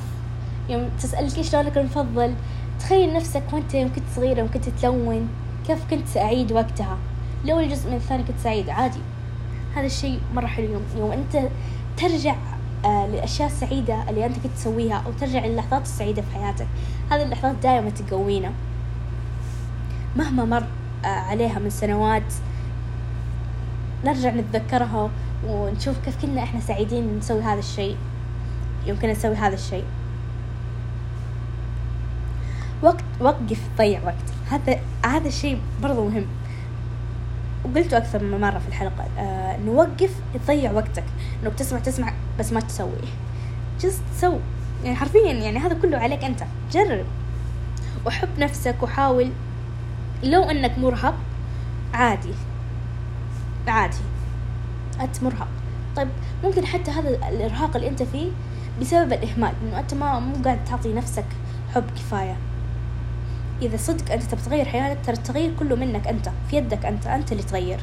يوم 0.68 0.88
تسألك 1.00 1.38
إيش 1.38 1.54
لونك 1.54 1.78
المفضل؟ 1.78 2.34
تخيل 2.80 3.14
نفسك 3.14 3.42
وانت 3.52 3.74
يوم 3.74 3.92
كنت 3.94 4.04
صغيرة 4.16 4.38
يوم 4.38 4.48
كنت 4.54 4.68
تلون 4.68 5.28
كيف 5.66 5.90
كنت 5.90 6.08
سعيد 6.08 6.52
وقتها؟ 6.52 6.98
لو 7.44 7.60
الجزء 7.60 7.90
من 7.90 7.96
الثاني 7.96 8.22
كنت 8.22 8.38
سعيد 8.44 8.70
عادي. 8.70 9.00
هذا 9.74 9.86
الشيء 9.86 10.20
مرة 10.34 10.46
حلو. 10.46 10.72
يوم, 10.72 10.82
يوم 10.96 11.12
أنت 11.12 11.48
ترجع 11.96 12.34
آه 12.84 13.06
للأشياء 13.06 13.48
السعيدة 13.48 14.10
اللي 14.10 14.26
أنت 14.26 14.36
كنت 14.36 14.52
تسويها 14.56 15.02
أو 15.06 15.12
ترجع 15.20 15.46
للحظات 15.46 15.82
السعيدة 15.82 16.22
في 16.22 16.34
حياتك 16.34 16.66
هذه 17.10 17.22
اللحظات 17.22 17.56
دائما 17.62 17.90
تقوينا. 17.90 18.52
مهما 20.18 20.44
مر 20.44 20.64
آه 21.04 21.08
عليها 21.08 21.58
من 21.58 21.70
سنوات 21.70 22.32
نرجع 24.04 24.30
نتذكرها 24.30 25.10
ونشوف 25.46 25.96
كيف 26.04 26.22
كنا 26.22 26.42
إحنا 26.42 26.60
سعيدين 26.60 27.18
نسوي 27.18 27.42
هذا 27.42 27.58
الشيء 27.58 27.96
يمكن 28.86 29.08
نسوي 29.08 29.34
هذا 29.34 29.54
الشيء. 29.54 29.84
وقت 32.82 33.04
وقف 33.20 33.60
تضيع 33.76 34.00
وقت. 34.04 34.14
هذا 34.50 34.80
هذا 35.04 35.28
الشيء 35.28 35.60
برضو 35.82 36.08
مهم. 36.08 36.26
وقلته 37.64 37.96
أكثر 37.96 38.22
من 38.22 38.40
مرة 38.40 38.58
في 38.58 38.68
الحلقة 38.68 39.04
آه 39.18 39.56
نوقف 39.56 40.10
تضيع 40.46 40.72
وقتك. 40.72 41.04
إنك 41.44 41.54
تسمع 41.54 41.78
تسمع 41.78 42.12
بس 42.38 42.52
ما 42.52 42.60
تسوي. 42.60 43.08
جست 43.80 44.02
سو. 44.20 44.38
يعني 44.84 44.96
حرفيا 44.96 45.32
يعني 45.32 45.58
هذا 45.58 45.78
كله 45.82 45.98
عليك 45.98 46.24
أنت. 46.24 46.44
جرب. 46.72 47.06
وحب 48.06 48.28
نفسك 48.38 48.82
وحاول 48.82 49.30
لو 50.22 50.42
أنك 50.42 50.78
مرهق 50.78 51.14
عادي. 51.94 52.34
عادي. 53.68 53.96
أنت 55.00 55.22
مرهق. 55.22 55.48
طيب 55.96 56.08
ممكن 56.44 56.66
حتى 56.66 56.90
هذا 56.90 57.08
الإرهاق 57.08 57.76
اللي 57.76 57.88
أنت 57.88 58.02
فيه 58.02 58.30
بسبب 58.80 59.12
الإهمال 59.12 59.52
إنه 59.62 59.80
أنت 59.80 59.94
ما 59.94 60.18
مو 60.18 60.34
قاعد 60.44 60.64
تعطي 60.64 60.92
نفسك 60.92 61.24
حب 61.74 61.84
كفاية. 61.96 62.36
إذا 63.62 63.76
صدق 63.76 64.12
أنت 64.12 64.22
تبي 64.22 64.42
تغير 64.42 64.64
حياتك 64.64 65.06
ترى 65.06 65.16
التغيير 65.16 65.54
كله 65.58 65.76
منك 65.76 66.06
أنت 66.06 66.30
في 66.50 66.56
يدك 66.56 66.86
أنت 66.86 67.06
أنت 67.06 67.32
اللي 67.32 67.42
تغير. 67.42 67.78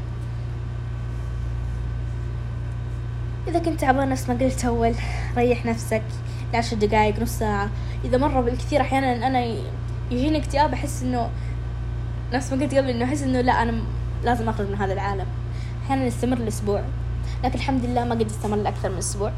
إذا 3.48 3.60
كنت 3.60 3.82
تعبان 3.82 4.10
نفس 4.10 4.30
ما 4.30 4.36
قلت 4.36 4.66
أول 4.66 4.96
ريح 5.38 5.66
نفسك 5.66 6.04
لعشر 6.54 6.76
دقايق 6.76 7.20
نص 7.20 7.30
ساعة. 7.30 7.70
إذا 8.06 8.18
مرة 8.18 8.42
بالكثير 8.42 8.82
أحيانا 8.82 9.28
أنا 9.28 9.46
يجيني 10.12 10.38
اكتئاب 10.38 10.74
أحس 10.74 11.04
إنه 11.04 11.30
نفس 12.36 12.54
ما 12.54 12.64
قلت 12.64 12.76
قبل 12.76 12.90
إنه 12.90 13.06
أحس 13.06 13.22
إنه 13.22 13.42
لا 13.42 13.62
أنا 13.62 13.74
لازم 14.24 14.50
أخرج 14.50 14.68
من 14.70 14.76
هذا 14.76 14.94
العالم. 14.94 15.26
أحيانا 15.86 16.06
يستمر 16.06 16.38
الأسبوع 16.38 16.82
لكن 17.44 17.56
الحمد 17.56 17.86
لله 17.86 18.04
ما 18.04 18.16
قد 18.16 18.26
استمر 18.26 18.58
لأكثر 18.58 18.90
من 18.90 18.98
أسبوع. 18.98 19.32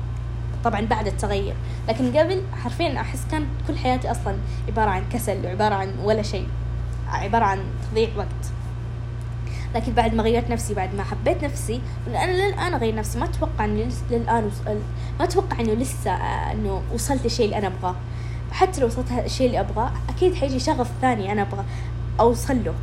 طبعا 0.63 0.81
بعد 0.81 1.07
التغير. 1.07 1.55
لكن 1.89 2.17
قبل 2.17 2.41
حرفيا 2.63 3.01
أحس 3.01 3.25
كان 3.31 3.45
كل 3.67 3.77
حياتي 3.77 4.11
أصلا 4.11 4.35
عبارة 4.67 4.89
عن 4.89 5.03
كسل 5.13 5.45
وعبارة 5.45 5.75
عن 5.75 5.93
ولا 6.03 6.21
شيء 6.21 6.47
عبارة 7.09 7.45
عن 7.45 7.59
تضييع 7.91 8.09
وقت. 8.17 8.51
لكن 9.75 9.93
بعد 9.93 10.13
ما 10.13 10.23
غيرت 10.23 10.49
نفسي 10.49 10.73
بعد 10.73 10.95
ما 10.95 11.03
حبيت 11.03 11.43
نفسي 11.43 11.81
أنا 12.07 12.31
للآن 12.31 12.73
اغير 12.73 12.95
نفسي. 12.95 13.19
ما 13.19 13.25
أتوقع 13.25 13.65
إني 13.65 13.89
للآن 14.11 14.51
ما 15.19 15.25
أتوقع 15.25 15.59
إنه 15.59 15.73
لسه 15.73 16.11
آه، 16.11 16.51
إنه 16.51 16.81
وصلت 16.93 17.25
الشيء 17.25 17.45
اللي 17.45 17.57
أنا 17.57 17.67
أبغاه. 17.67 17.95
حتى 18.51 18.81
لو 18.81 18.87
وصلت 18.87 19.11
الشيء 19.11 19.47
اللي 19.47 19.59
أبغاه 19.59 19.91
أكيد 20.09 20.35
حيجي 20.35 20.59
شغف 20.59 20.91
ثاني 21.01 21.31
أنا 21.31 21.41
أبغى 21.41 21.63
أوصل 22.19 22.63
له. 22.63 22.73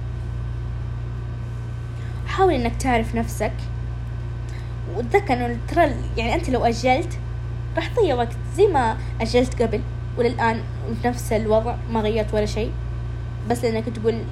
حاول 2.34 2.54
إنك 2.54 2.76
تعرف 2.76 3.14
نفسك. 3.14 3.52
وتذكر 4.96 5.34
إنه 5.34 5.58
ترى 5.68 5.94
يعني 6.16 6.34
أنت 6.34 6.50
لو 6.50 6.64
أجلت 6.64 7.18
راح 7.76 7.86
تضيع 7.86 8.14
وقت 8.14 8.36
زي 8.56 8.66
ما 8.66 8.96
أجلت 9.20 9.62
قبل 9.62 9.80
وللآن 10.18 10.60
نفس 11.04 11.32
الوضع 11.32 11.76
ما 11.90 12.00
غيرت 12.00 12.34
ولا 12.34 12.46
شيء. 12.46 12.72
بس 13.50 13.64
لانك 13.64 13.88
تقول 13.88 14.22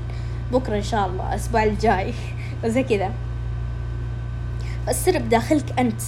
بكرة 0.52 0.76
إن 0.76 0.82
شاء 0.82 1.06
الله 1.06 1.28
الأسبوع 1.28 1.64
الجاي. 1.64 2.14
وزي 2.64 2.82
كذا. 2.82 3.12
السر 4.88 5.18
بداخلك 5.18 5.78
أنت. 5.78 6.02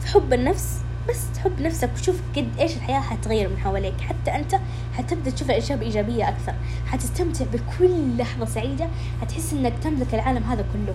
في 0.00 0.06
حب 0.14 0.32
النفس 0.32 0.80
بس 1.08 1.32
تحب 1.34 1.60
نفسك 1.60 1.90
وشوف 1.94 2.20
قد 2.36 2.48
إيش 2.60 2.76
الحياة 2.76 3.00
حتغير 3.00 3.48
من 3.48 3.58
حواليك. 3.58 4.00
حتى 4.00 4.30
أنت 4.34 4.60
حتبدأ 4.94 5.30
تشوف 5.30 5.50
الأشياء 5.50 5.78
بإيجابية 5.78 6.28
أكثر. 6.28 6.54
حتستمتع 6.86 7.44
بكل 7.44 8.16
لحظة 8.18 8.44
سعيدة. 8.44 8.88
حتحس 9.20 9.52
إنك 9.52 9.72
تملك 9.82 10.14
العالم 10.14 10.44
هذا 10.44 10.64
كله. 10.72 10.94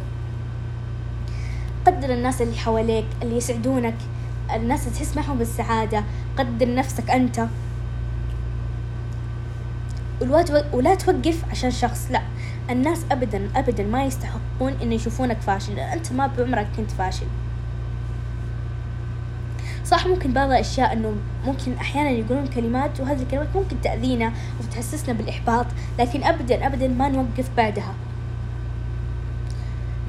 قدر 1.86 2.13
الناس 2.13 2.41
اللي 2.41 2.57
حواليك 2.57 3.05
اللي 3.21 3.38
يسعدونك. 3.38 3.95
الناس 4.55 4.88
اللي 4.88 4.95
تحس 4.99 5.17
معهم 5.17 5.38
بالسعادة. 5.38 6.03
قدر 6.38 6.75
نفسك 6.75 7.09
أنت. 7.09 7.47
ولا 10.73 10.95
توقف 10.95 11.43
عشان 11.51 11.71
شخص 11.71 12.07
لا. 12.11 12.21
الناس 12.69 13.05
ابدا 13.11 13.49
ابدا 13.55 13.83
ما 13.83 14.05
يستحقون 14.05 14.73
إن 14.81 14.91
يشوفونك 14.91 15.38
فاشل. 15.41 15.79
أنت 15.79 16.11
ما 16.11 16.27
بعمرك 16.27 16.67
كنت 16.77 16.91
فاشل. 16.91 17.25
صح 19.86 20.07
ممكن 20.07 20.33
بعض 20.33 20.49
الأشياء 20.49 20.93
إنه 20.93 21.13
ممكن 21.45 21.73
أحيانا 21.73 22.09
يقولون 22.09 22.47
كلمات 22.47 22.99
وهذه 22.99 23.21
الكلمات 23.21 23.47
ممكن 23.55 23.81
تأذينا 23.81 24.31
وتحسسنا 24.59 25.13
بالإحباط 25.13 25.65
لكن 25.99 26.23
أبدا 26.23 26.67
أبدا 26.67 26.88
ما 26.88 27.09
نوقف 27.09 27.49
بعدها. 27.57 27.93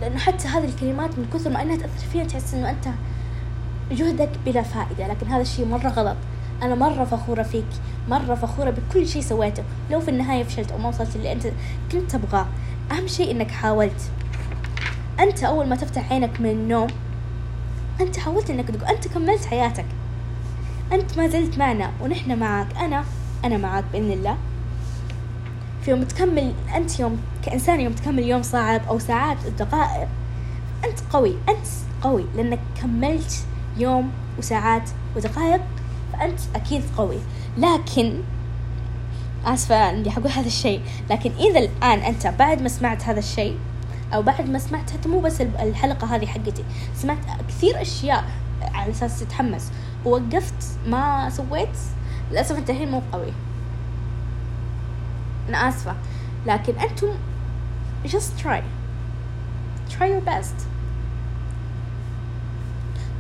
لأنه 0.01 0.19
حتى 0.19 0.49
هذه 0.49 0.65
الكلمات 0.65 1.19
من 1.19 1.27
كثر 1.35 1.51
ما 1.51 1.63
أنها 1.63 1.77
تأثر 1.77 2.07
فينا 2.13 2.25
تحس 2.25 2.55
إنه 2.55 2.71
أنت 2.71 2.89
جهدك 3.93 4.31
بلا 4.47 4.63
فائدة 4.63 5.09
لكن 5.09 5.27
هذا 5.27 5.43
الشيء 5.43 5.67
مرة 5.67 5.89
غلط. 5.89 6.17
أنا 6.63 6.75
مرة 6.75 7.05
فخورة 7.05 7.43
فيك 7.43 7.67
مرة 8.09 8.35
فخورة 8.35 8.71
بكل 8.71 9.09
شيء 9.09 9.23
سويته. 9.23 9.63
لو 9.91 10.01
في 10.01 10.11
النهاية 10.11 10.45
فشلت 10.45 10.73
أو 10.73 10.79
ما 10.79 10.89
وصلت 10.89 11.17
اللي 11.17 11.33
أنت 11.33 11.47
كنت 11.93 12.11
تبغاه 12.11 12.47
أهم 12.93 13.07
شيء 13.07 13.31
إنك 13.31 13.51
حاولت. 13.51 14.11
أنت 15.21 15.45
أول 15.45 15.67
ما 15.67 15.77
تفتح 15.77 16.13
عينك 16.13 16.41
من 16.41 16.51
النوم 16.51 16.89
أنت 18.01 18.19
حاولت 18.19 18.51
إنك 18.51 18.71
تقول 18.71 18.85
أنت 18.85 19.09
كملت 19.09 19.45
حياتك. 19.45 19.87
أنت 20.93 21.19
ما 21.19 21.29
زلت 21.29 21.59
معنا 21.59 21.91
ونحن 22.01 22.39
معك. 22.39 22.77
أنا 22.77 23.05
أنا 23.45 23.57
معك 23.57 23.85
بإذن 23.93 24.13
الله. 24.13 24.37
في 25.87 25.93
يوم 25.93 26.05
تكمل 26.05 26.55
أنت 26.74 27.01
يوم 27.01 27.20
كإنسان 27.43 27.80
يوم 27.80 27.93
تكمل 27.93 28.22
يوم 28.22 28.43
صعب 28.43 28.80
أو 28.89 28.99
ساعات 28.99 29.37
دقائق 29.59 30.09
أنت 30.84 30.99
قوي 31.12 31.37
أنت 31.49 31.66
قوي 32.03 32.24
لأنك 32.37 32.59
كملت 32.82 33.45
يوم 33.76 34.12
وساعات 34.39 34.91
ودقائق 35.16 35.61
فأنت 36.12 36.41
أكيد 36.55 36.82
قوي. 36.97 37.18
لكن 37.59 38.14
آسفة 39.45 39.91
إني 39.91 40.11
حقول 40.11 40.28
هذا 40.28 40.47
الشيء 40.47 40.80
لكن 41.11 41.32
إذا 41.32 41.59
الآن 41.59 41.99
أنت 41.99 42.26
بعد 42.26 42.62
ما 42.62 42.68
سمعت 42.68 43.05
هذا 43.05 43.18
الشيء 43.18 43.59
أو 44.14 44.22
بعد 44.22 44.51
ما 44.51 44.59
سمعت 44.59 44.91
حتى 44.91 45.09
مو 45.09 45.20
بس 45.20 45.41
الحلقة 45.41 46.16
هذه 46.16 46.26
حقتي 46.26 46.64
سمعت 46.97 47.18
كثير 47.49 47.82
أشياء 47.82 48.24
على 48.74 48.91
أساس 48.91 49.20
تتحمس. 49.20 49.70
ووقفت 50.05 50.78
ما 50.87 51.30
سويت 51.30 51.78
للأسف 52.30 52.59
أنت 52.59 52.70
الحين 52.70 52.91
مو 52.91 53.03
قوي. 53.12 53.32
أنا 55.49 55.69
آسفة. 55.69 55.95
لكن 56.47 56.75
أنتم 56.79 57.09
just 58.07 58.43
try. 58.43 58.63
Try 59.91 60.07
your 60.07 60.31
best. 60.31 60.67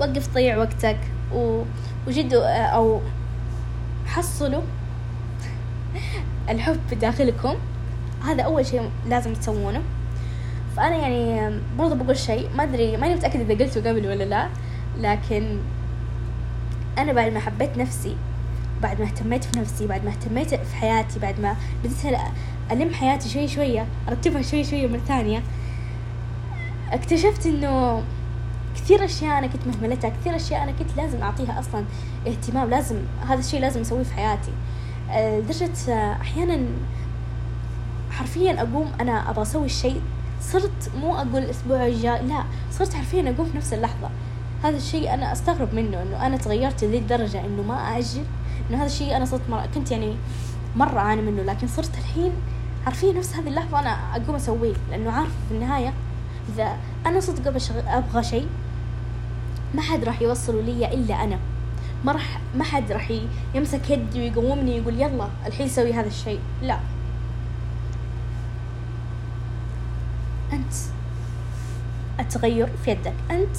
وقف 0.00 0.26
تضيع 0.26 0.56
وقتك 0.56 0.98
و... 1.34 1.62
وجدوا 2.06 2.66
أو 2.66 3.00
حصلوا 4.06 4.62
الحب 6.50 6.98
داخلكم 7.00 7.54
هذا 8.24 8.42
أول 8.42 8.66
شيء 8.66 8.90
لازم 9.08 9.34
تسوونه. 9.34 9.82
فأنا 10.76 10.96
يعني 10.96 11.50
برضه 11.78 11.94
بقول 11.94 12.16
شيء 12.16 12.48
ما 12.56 12.62
أدري 12.62 12.96
ماني 12.96 13.14
متأكدة 13.14 13.42
إذا 13.42 13.64
قلته 13.64 13.90
قبل 13.90 14.06
ولا 14.06 14.24
لا 14.24 14.48
لكن 14.98 15.58
أنا 16.98 17.12
بعد 17.12 17.32
ما 17.32 17.40
حبيت 17.40 17.78
نفسي 17.78 18.16
بعد 18.82 19.00
ما 19.00 19.06
اهتميت 19.06 19.44
في 19.44 19.58
نفسي 19.58 19.86
بعد 19.86 20.04
ما 20.04 20.10
اهتميت 20.10 20.54
في 20.54 20.76
حياتي 20.76 21.18
بعد 21.18 21.40
ما 21.40 21.56
بديت 21.84 22.20
ألم 22.72 22.94
حياتي 22.94 23.28
شوي 23.28 23.48
شوية 23.48 23.86
أرتبها 24.08 24.42
شوي 24.42 24.64
شوية 24.64 24.86
مرة 24.86 25.00
ثانية 25.08 25.42
اكتشفت 26.92 27.46
إنه 27.46 28.02
كثير 28.76 29.04
أشياء 29.04 29.38
أنا 29.38 29.46
كنت 29.46 29.66
مهملتها 29.66 30.10
كثير 30.10 30.36
أشياء 30.36 30.62
أنا 30.62 30.72
كنت 30.72 30.96
لازم 30.96 31.22
أعطيها 31.22 31.60
أصلا 31.60 31.84
اهتمام 32.26 32.70
لازم 32.70 32.96
هذا 33.28 33.40
الشيء 33.40 33.60
لازم 33.60 33.80
أسويه 33.80 34.02
في 34.02 34.14
حياتي. 34.14 34.52
لدرجة 35.10 36.12
أحيانا 36.12 36.66
حرفيا 38.10 38.62
أقوم 38.62 38.92
أنا 39.00 39.30
أبغى 39.30 39.42
أسوي 39.42 39.66
الشيء 39.66 40.00
صرت 40.40 40.90
مو 41.00 41.14
أقول 41.14 41.36
الأسبوع 41.36 41.86
الجاي 41.86 42.22
لا 42.22 42.44
صرت 42.70 42.94
حرفيا 42.94 43.30
أقوم 43.30 43.46
في 43.46 43.56
نفس 43.56 43.72
اللحظة. 43.72 44.10
هذا 44.64 44.76
الشيء 44.76 45.14
أنا 45.14 45.32
أستغرب 45.32 45.74
منه 45.74 46.02
إنه 46.02 46.26
أنا 46.26 46.36
تغيرت 46.36 46.84
لذي 46.84 46.98
الدرجة 46.98 47.46
إنه 47.46 47.62
ما 47.62 47.96
أأجل 47.96 48.24
إنه 48.70 48.78
هذا 48.78 48.86
الشيء 48.86 49.16
أنا 49.16 49.24
صرت 49.24 49.50
مرة 49.50 49.68
كنت 49.74 49.90
يعني 49.90 50.16
مرة 50.76 50.98
أعاني 50.98 51.22
منه 51.22 51.42
لكن 51.42 51.66
صرت 51.66 51.98
الحين 51.98 52.32
حرفيا 52.86 53.12
نفس 53.12 53.36
هذه 53.36 53.48
اللحظة 53.48 53.78
أنا 53.78 54.16
أقوم 54.16 54.36
أسويه 54.36 54.74
لأنه 54.90 55.10
عارف 55.10 55.30
في 55.48 55.54
النهاية 55.54 55.92
إذا 56.54 56.76
أنا 57.06 57.20
صدق 57.20 57.48
أبغى 57.88 58.22
شيء 58.22 58.48
ما 59.74 59.82
حد 59.82 60.04
راح 60.04 60.22
يوصله 60.22 60.60
لي 60.60 60.94
إلا 60.94 61.24
أنا. 61.24 61.38
ما 62.04 62.12
راح 62.12 62.40
ما 62.56 62.64
حد 62.64 62.92
راح 62.92 63.12
يمسك 63.54 63.90
يدي 63.90 64.20
ويقومني 64.20 64.80
ويقول 64.80 64.94
يلا 65.00 65.28
الحين 65.46 65.68
سوي 65.68 65.92
هذا 65.92 66.06
الشيء. 66.06 66.40
لا. 66.62 66.78
أنت 70.52 70.74
التغير 72.20 72.68
في 72.84 72.90
يدك 72.90 73.14
أنت 73.30 73.56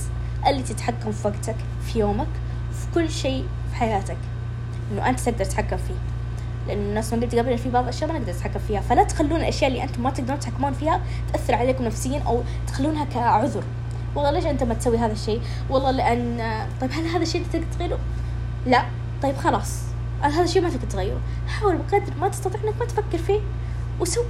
اللي 0.47 0.63
تتحكم 0.63 1.11
في 1.11 1.27
وقتك 1.27 1.55
في 1.87 1.99
يومك 1.99 2.27
في 2.73 2.87
كل 2.95 3.09
شيء 3.09 3.45
في 3.69 3.75
حياتك. 3.75 4.17
إنه 4.91 5.09
أنت 5.09 5.19
تقدر 5.19 5.45
تتحكم 5.45 5.77
فيه. 5.77 5.93
لأن 6.67 6.77
الناس 6.77 7.13
ما 7.13 7.21
قلت 7.21 7.35
قبل 7.35 7.57
في 7.57 7.69
بعض 7.69 7.83
الأشياء 7.83 8.11
ما 8.11 8.19
نقدر 8.19 8.31
نتحكم 8.31 8.59
فيها. 8.59 8.81
فلا 8.81 9.03
تخلون 9.03 9.39
الأشياء 9.39 9.71
اللي 9.71 9.83
أنتم 9.83 10.03
ما 10.03 10.09
تقدرون 10.09 10.39
تتحكمون 10.39 10.73
فيها 10.73 11.01
تأثر 11.33 11.55
عليكم 11.55 11.83
نفسيا 11.83 12.21
أو 12.27 12.41
تخلونها 12.67 13.05
كعذر. 13.05 13.63
والله 14.15 14.31
ليش 14.31 14.45
أنت 14.45 14.63
ما 14.63 14.73
تسوي 14.73 14.97
هذا 14.97 15.13
الشيء؟ 15.13 15.41
والله 15.69 15.91
لأن 15.91 16.38
طيب 16.81 16.91
هل 16.91 17.07
هذا 17.07 17.23
الشيء 17.23 17.45
تقدر 17.53 17.65
تغيره؟ 17.77 17.99
لا. 18.65 18.85
طيب 19.23 19.38
خلاص. 19.38 19.81
هذا 20.21 20.43
الشيء 20.43 20.61
ما 20.61 20.69
تقدر 20.69 20.88
تغيره؟ 20.88 21.19
حاول 21.47 21.77
بقدر 21.77 22.13
ما 22.21 22.27
تستطيع 22.27 22.61
إنك 22.63 22.73
ما 22.79 22.85
تفكر 22.85 23.17
فيه 23.17 23.39
وسو 23.99 24.21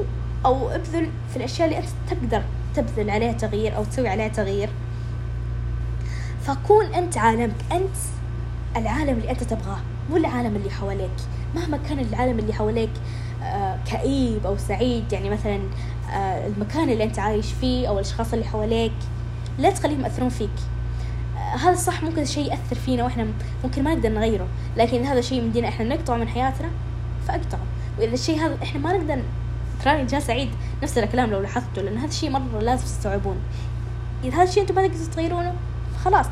أو 0.45 0.69
ابذل 0.69 1.09
في 1.29 1.37
الأشياء 1.37 1.67
اللي 1.67 1.79
أنت 1.79 1.87
تقدر 2.09 2.43
تبذل 2.75 3.09
عليها 3.09 3.31
تغيير 3.31 3.75
أو 3.75 3.83
تسوي 3.83 4.09
عليها 4.09 4.27
تغيير. 4.27 4.69
فكون 6.43 6.85
أنت 6.85 7.17
عالمك 7.17 7.55
أنت 7.71 7.95
العالم 8.77 9.17
اللي 9.17 9.31
أنت 9.31 9.43
تبغاه. 9.43 9.79
مو 10.09 10.17
العالم 10.17 10.55
اللي 10.55 10.69
حواليك. 10.69 11.11
مهما 11.55 11.77
كان 11.89 11.99
العالم 11.99 12.39
اللي 12.39 12.53
حواليك 12.53 12.89
آه 13.43 13.77
كئيب 13.91 14.45
أو 14.45 14.57
سعيد 14.57 15.13
يعني 15.13 15.29
مثلا 15.29 15.59
آه 16.13 16.47
المكان 16.47 16.89
اللي 16.89 17.03
أنت 17.03 17.19
عايش 17.19 17.53
فيه 17.53 17.87
أو 17.87 17.95
الأشخاص 17.95 18.33
اللي 18.33 18.45
حواليك 18.45 18.93
لا 19.59 19.69
تخليهم 19.69 20.01
يأثرون 20.01 20.29
فيك. 20.29 20.49
هذا 21.59 21.75
صح 21.75 22.03
ممكن 22.03 22.25
شيء 22.25 22.51
يأثر 22.51 22.75
فينا 22.75 23.03
وإحنا 23.03 23.27
ممكن 23.63 23.83
ما 23.83 23.95
نقدر 23.95 24.09
نغيره 24.09 24.47
لكن 24.77 25.05
هذا 25.05 25.21
شيء 25.21 25.43
مدينا 25.43 25.67
إحنا 25.67 25.95
نقطعه 25.95 26.17
من 26.17 26.27
حياتنا 26.27 26.69
فأقطعه. 27.27 27.59
وإذا 27.99 28.13
الشيء 28.13 28.39
هذا 28.39 28.57
إحنا 28.63 28.79
ما 28.79 28.97
نقدر 28.97 29.23
تراني 29.83 30.05
جالسة 30.05 30.33
أعيد 30.33 30.49
نفس 30.83 30.97
الكلام 30.97 31.31
لو 31.31 31.41
لاحظتوا 31.41 31.83
لأن 31.83 31.97
هذا 31.97 32.07
الشيء 32.07 32.29
مرة 32.29 32.59
لازم 32.61 32.83
تستوعبون. 32.83 33.37
إذا 34.23 34.35
هذا 34.35 34.43
الشيء 34.43 34.63
أنتم 34.63 34.75
ما 34.75 34.87
تقدروا 34.87 35.07
تغيرونه 35.15 35.53
فخلاص 35.95 36.27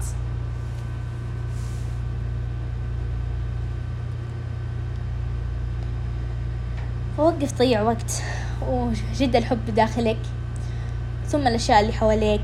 فوقف 7.17 7.51
تضيع 7.51 7.81
وقت 7.81 8.23
وجد 8.69 9.35
الحب 9.35 9.75
داخلك 9.75 10.17
ثم 11.27 11.47
الأشياء 11.47 11.81
اللي 11.81 11.93
حواليك 11.93 12.41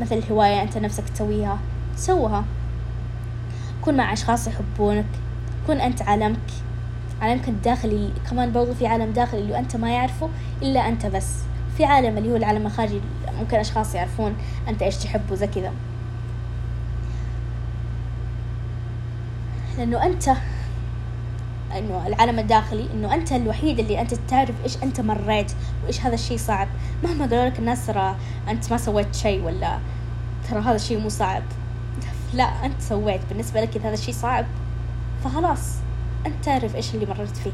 مثل 0.00 0.18
الهواية 0.18 0.62
أنت 0.62 0.78
نفسك 0.78 1.08
تسويها 1.08 1.58
سوها. 1.96 2.44
كن 3.82 3.96
مع 3.96 4.12
أشخاص 4.12 4.46
يحبونك 4.46 5.04
كن 5.66 5.80
أنت 5.80 6.02
عالمك 6.02 6.50
عالمك 7.22 7.48
الداخلي. 7.48 8.10
كمان 8.30 8.52
برضو 8.52 8.74
في 8.74 8.86
عالم 8.86 9.12
داخلي 9.12 9.40
اللي 9.40 9.58
أنت 9.58 9.76
ما 9.76 9.90
يعرفه 9.90 10.28
إلا 10.62 10.88
أنت 10.88 11.06
بس. 11.06 11.32
في 11.76 11.84
عالم 11.84 12.18
اللي 12.18 12.32
هو 12.32 12.36
العالم 12.36 12.66
الخارجي 12.66 13.00
ممكن 13.38 13.56
أشخاص 13.56 13.94
يعرفون 13.94 14.36
أنت 14.68 14.82
إيش 14.82 14.96
تحب 14.96 15.30
وزي 15.30 15.46
كذا. 15.46 15.72
لأنه 19.78 20.06
أنت 20.06 20.30
إنه 21.78 22.06
العالم 22.06 22.38
الداخلي 22.38 22.88
إنه 22.94 23.14
أنت 23.14 23.32
الوحيد 23.32 23.78
اللي 23.78 24.00
أنت 24.00 24.14
تعرف 24.14 24.54
إيش 24.64 24.76
أنت 24.82 25.00
مريت 25.00 25.52
وإيش 25.84 26.00
هذا 26.00 26.14
الشيء 26.14 26.38
صعب. 26.38 26.68
مهما 27.04 27.26
قالوا 27.26 27.46
لك 27.46 27.58
الناس 27.58 27.86
ترى 27.86 28.16
أنت 28.48 28.70
ما 28.70 28.78
سويت 28.78 29.14
شيء 29.14 29.42
ولا 29.44 29.78
ترى 30.50 30.60
هذا 30.60 30.76
الشيء 30.76 31.00
مو 31.00 31.08
صعب. 31.08 31.42
لا 32.34 32.44
أنت 32.44 32.80
سويت. 32.80 33.20
بالنسبة 33.28 33.60
لك 33.60 33.76
إذا 33.76 33.88
هذا 33.88 33.94
الشيء 33.94 34.14
صعب 34.14 34.46
فخلاص. 35.24 35.72
أنت 36.26 36.44
تعرف 36.44 36.76
إيش 36.76 36.94
اللي 36.94 37.06
مررت 37.06 37.36
فيه. 37.36 37.52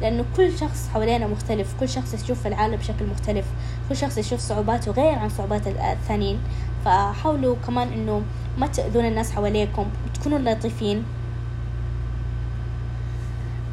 لأنه 0.00 0.24
كل 0.36 0.58
شخص 0.58 0.88
حوالينا 0.94 1.26
مختلف. 1.26 1.74
كل 1.80 1.88
شخص 1.88 2.14
يشوف 2.14 2.46
العالم 2.46 2.76
بشكل 2.76 3.06
مختلف. 3.06 3.46
كل 3.88 3.96
شخص 3.96 4.18
يشوف 4.18 4.40
صعوباته 4.40 4.92
غير 4.92 5.18
عن 5.18 5.28
صعوبات 5.28 5.66
الثانيين. 5.66 6.40
فحاولوا 6.84 7.56
كمان 7.66 7.92
إنه 7.92 8.22
ما 8.58 8.66
تأذون 8.66 9.04
الناس 9.04 9.32
حواليكم. 9.32 9.86
وتكونوا 10.06 10.38
لطيفين. 10.38 11.04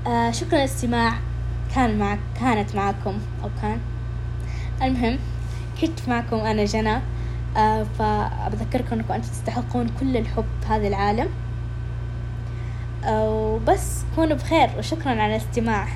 آه 0.10 0.32
شكرا 0.32 0.57
للاستماع 0.57 1.14
كان 1.76 1.99
معك 1.99 2.20
كانت 2.39 2.76
معكم 2.76 3.14
أو 3.43 3.49
كان. 3.62 3.80
المهم 4.82 5.20
كنت 5.82 6.10
معكم 6.10 6.36
أنا 6.36 6.66
جنى. 6.66 6.99
آه 7.57 7.86
فبذكركم 7.99 8.95
أنكم 8.95 9.14
أنتم 9.14 9.28
تستحقون 9.28 9.89
كل 9.99 10.18
الحب 10.18 10.45
في 10.62 10.68
هذا 10.68 10.88
العالم. 10.88 11.28
آه 13.05 13.30
وبس 13.30 14.01
كونوا 14.16 14.38
بخير 14.38 14.70
وشكرا 14.78 15.10
على 15.10 15.36
الاستماع. 15.36 15.88